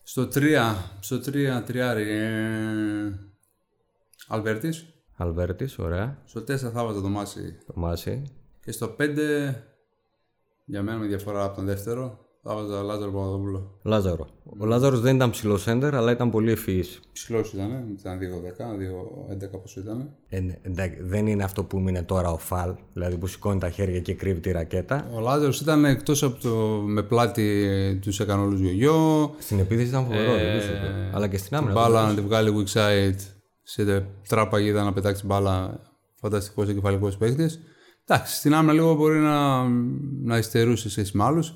[0.03, 3.19] Στο 3, στο 3 τριάρι, ε,
[4.27, 4.85] Αλβέρτης.
[5.17, 6.21] Αλβέρτη, ωραία.
[6.25, 7.57] Στο 4 θα βάζα το Μάση.
[7.65, 8.23] Το Μάση.
[8.63, 9.55] Και στο 5,
[10.65, 13.79] για μένα με διαφορά από τον δεύτερο, θα βάζα Λάζαρο Παπαδόπουλο.
[13.83, 14.27] Λάζαρο.
[14.59, 16.99] Ο Λάζαρος δεν ήταν ψηλό σέντερ, αλλά ήταν πολύ ευφυής.
[17.13, 20.09] Ψηλός ήταν, ήταν 2-10, 2-11 πόσο ήταν.
[20.29, 23.69] Ε, ναι, εντάξει, δεν είναι αυτό που είναι τώρα ο Φαλ, δηλαδή που σηκώνει τα
[23.69, 25.09] χέρια και κρύβει τη ρακέτα.
[25.13, 26.49] Ο Λάζαρος ήταν εκτός από το
[26.85, 29.31] με πλάτη τους έκανε όλους γιογιό.
[29.37, 31.15] Στην επίθεση ήταν φοβερό, δεν το σου πω.
[31.15, 31.73] Αλλά και στην άμυνα.
[31.73, 33.19] Την μπάλα να τη βγάλει weak side
[33.63, 35.79] σε τράπαγιδα να πετάξει μπάλα.
[36.19, 37.59] Φανταστικός εγκεφαλικός παίκτης.
[38.05, 39.63] Εντάξει, στην άμυνα λίγο μπορεί να,
[40.23, 41.55] να υστερούσε σε σχέση με άλλους.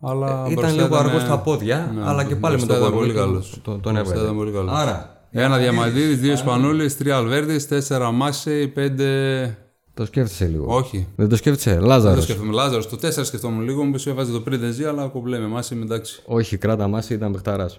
[0.00, 2.92] Αλλά Ήταν μπροστά λίγο αργός στα πόδια, ναι, αλλά και πάλι με μπροστά το ήταν
[2.92, 3.60] κορμί πολύ του καλός.
[3.62, 4.22] τον- τον Μπροστά έβγαλε.
[4.24, 4.72] ήταν πολύ καλός.
[4.74, 9.58] Άρα, Ένα διαμαντίδη, δύο σπανούλες, τρία αλβέρδε, τέσσερα μάση, πέντε.
[9.94, 10.74] το σκέφτεσαι λίγο.
[10.76, 11.06] Όχι.
[11.16, 12.20] Δεν το σκέφτεσαι, Δεν το Λάζαρο.
[12.20, 12.52] σκέφτομαι.
[12.52, 16.22] Λάζαρος, το 4 σκεφτόμουν λίγο, μου έβαζε το πριν Δεζί, αλλά κομπλέ με μάση, εντάξει.
[16.26, 17.78] Όχι, κράτα Μάση, ήταν παιχταράς.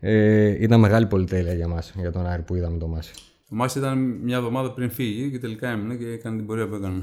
[0.00, 3.12] Ε, ήταν μεγάλη πολυτέλεια για μας, για τον Άρη που είδαμε το Μάσεϊ.
[3.52, 6.74] Ο Μάσεϊ ήταν μια εβδομάδα πριν φύγει και τελικά έμεινε και έκανε την πορεία που
[6.74, 7.02] έκανε.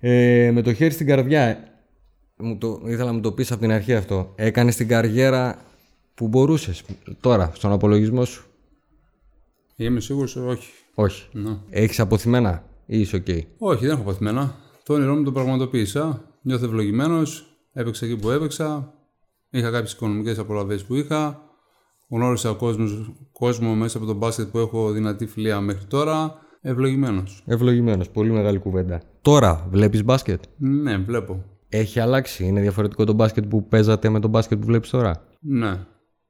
[0.00, 1.64] Ε, με το χέρι στην καρδιά,
[2.36, 4.32] μου το, ήθελα να μου το πεις από την αρχή αυτό.
[4.34, 5.58] Έκανες την καριέρα
[6.14, 6.82] που μπορούσες
[7.20, 8.44] τώρα, στον απολογισμό σου.
[9.76, 10.70] Είμαι σίγουρος όχι.
[10.94, 11.28] Όχι.
[11.32, 11.56] Ναι.
[11.70, 13.26] Έχεις απωθημένα ή είσαι οκ;
[13.58, 14.54] Όχι, δεν έχω απωθημένα.
[14.82, 16.24] Το όνειρό μου το πραγματοποίησα.
[16.42, 17.44] Νιώθω ευλογημένος.
[17.72, 18.94] Έπαιξα εκεί που έπαιξα.
[19.50, 21.42] Είχα κάποιες οικονομικές απολαυέ που είχα.
[22.08, 26.34] Γνώρισα κόσμος, κόσμο μέσα από τον μπάσκετ που έχω δυνατή φιλία μέχρι τώρα.
[26.60, 27.42] Ευλογημένος.
[27.46, 29.00] Ευλογημένος, πολύ μεγάλη κουβέντα.
[29.22, 31.44] Τώρα βλέπεις μπάσκετ; Ναι, βλέπω.
[31.68, 35.78] Έχει αλλάξει, είναι διαφορετικό το μπάσκετ που παίζατε με το μπάσκετ που βλέπεις τώρα; Ναι,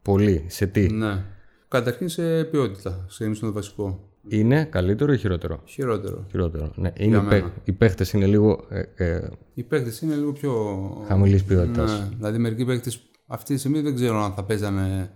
[0.03, 0.45] Πολύ.
[0.49, 1.25] Σε τι; ναι.
[1.69, 3.05] Καταρχήν σε ποιότητα.
[3.09, 4.05] Ξεκινήσω το βασικό.
[4.29, 6.27] Είναι καλύτερο ή χειρότερο; Χειρότερο.
[6.31, 6.73] Χειρότερο.
[6.75, 6.93] Ναι.
[6.97, 7.29] Είναι οι, μένα.
[7.29, 10.53] παί- οι παίχτες είναι λίγο ε, ε, Οι παίκτε είναι λίγο πιο.
[11.07, 11.99] χαμηλής ποιότητας.
[12.01, 12.91] Ναι, δηλαδή μερικοί παίκτε
[13.27, 15.11] αυτή τη στιγμή δεν ξέρω αν θα παίζανε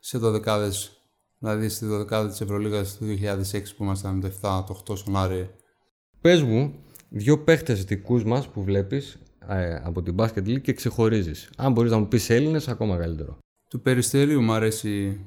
[0.00, 0.97] σε δωδεκάδες
[1.38, 3.04] Δηλαδή στη δωδεκάδα της Ευρωλίγας του
[3.52, 5.50] 2006 που ήμασταν με το 7, το 8 στον Άρη.
[6.20, 6.74] Πες μου
[7.08, 9.18] δύο παίχτες δικούς μας που βλέπεις
[9.48, 11.50] ε, από την Basket League και ξεχωρίζεις.
[11.56, 13.38] Αν μπορείς να μου πεις Έλληνες, ακόμα καλύτερο.
[13.68, 15.20] Του Περιστέριου μου αρέσει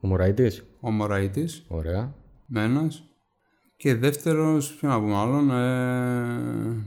[0.00, 0.64] Ο Μωραϊτής.
[0.80, 2.14] ο Μωραΐτης, Ωραία.
[2.46, 3.02] με ένας.
[3.76, 6.84] Και δεύτερος, ποιο να πούμε άλλον, ε...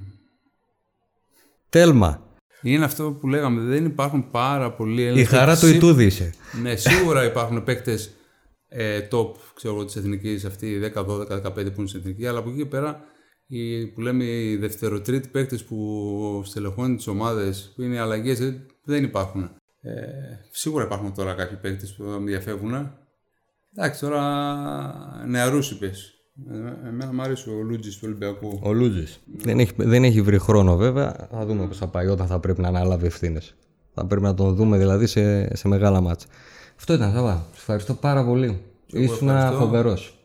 [1.69, 2.23] Τέλμα.
[2.61, 5.27] είναι αυτό που λέγαμε, δεν υπάρχουν πάρα πολλοί Έλληνες.
[5.31, 6.33] Η χαρά του Σί- Ιτούδη είσαι.
[6.61, 8.11] Ναι, σίγουρα υπάρχουν παίκτες
[8.69, 12.39] ε, top ξέρω εγώ, της εθνικής αυτή 10, 12, 15 που είναι στην εθνική, αλλά
[12.39, 13.03] από εκεί και πέρα
[13.47, 18.65] οι, που λέμε οι δευτεροτρίτοι παίκτες που στελεχώνουν τις ομάδες, που είναι οι αλλαγές, ε,
[18.83, 19.43] δεν υπάρχουν.
[19.81, 19.91] Ε,
[20.51, 22.91] σίγουρα υπάρχουν τώρα κάποιοι παίκτες που με διαφεύγουν.
[23.75, 24.23] Εντάξει, τώρα
[25.27, 26.13] νεαρούς είπες.
[26.49, 28.59] Ε, εμένα μου αρέσει ο Λούτζης του Ολυμπιακού.
[28.63, 29.19] Ο Λούτζης.
[29.35, 31.27] Δεν έχει, δεν έχει βρει χρόνο βέβαια.
[31.31, 33.55] Θα δούμε πώς θα πάει όταν θα πρέπει να αναλάβει ευθύνες.
[33.93, 36.27] Θα πρέπει να τον δούμε δηλαδή σε, σε μεγάλα μάτσα.
[36.79, 37.47] Αυτό ήταν, Σαββά.
[37.49, 38.61] Σας ευχαριστώ πάρα πολύ.
[38.85, 39.57] Ήσουν ευχαριστώ.
[39.57, 40.19] φοβερός.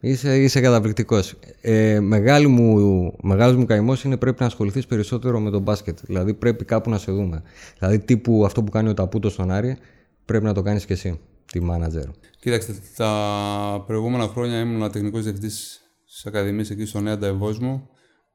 [0.00, 1.34] Είσαι, είσαι καταπληκτικός.
[1.60, 5.98] Ε, μεγάλη μου, μεγάλος μου καημός είναι πρέπει να ασχοληθείς περισσότερο με τον μπάσκετ.
[6.02, 7.42] Δηλαδή πρέπει κάπου να σε δούμε.
[7.78, 9.76] Δηλαδή τύπου αυτό που κάνει ο Ταπούτο στον Άρη
[10.24, 11.20] πρέπει να το κάνεις και εσύ,
[11.52, 12.04] τη μάνατζερ.
[12.40, 17.88] Κοίταξτε, τα προηγούμενα χρόνια ήμουν τεχνικός διευθυντής στις ακαδημίες εκεί στο Νέα Ευόσμο.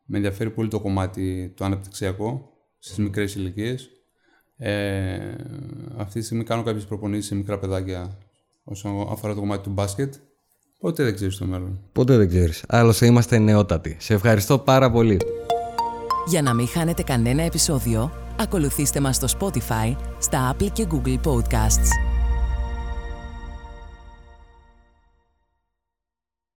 [0.05, 2.49] Με ενδιαφέρει πολύ το κομμάτι το αναπτυξιακό
[2.79, 3.89] στις μικρές ηλικίες.
[4.57, 5.17] Ε,
[5.97, 8.17] αυτή τη στιγμή κάνω κάποιες προπονήσεις σε μικρά παιδάκια
[8.63, 10.13] όσον αφορά το κομμάτι του μπάσκετ.
[10.79, 11.79] Ποτέ δεν ξέρεις το μέλλον.
[11.91, 12.63] Ποτέ δεν ξέρεις.
[12.67, 13.97] Άλλωστε είμαστε νεότατοι.
[13.99, 15.17] Σε ευχαριστώ πάρα πολύ.
[16.27, 22.12] Για να μην χάνετε κανένα επεισόδιο, ακολουθήστε μας στο Spotify, στα Apple και Google Podcasts.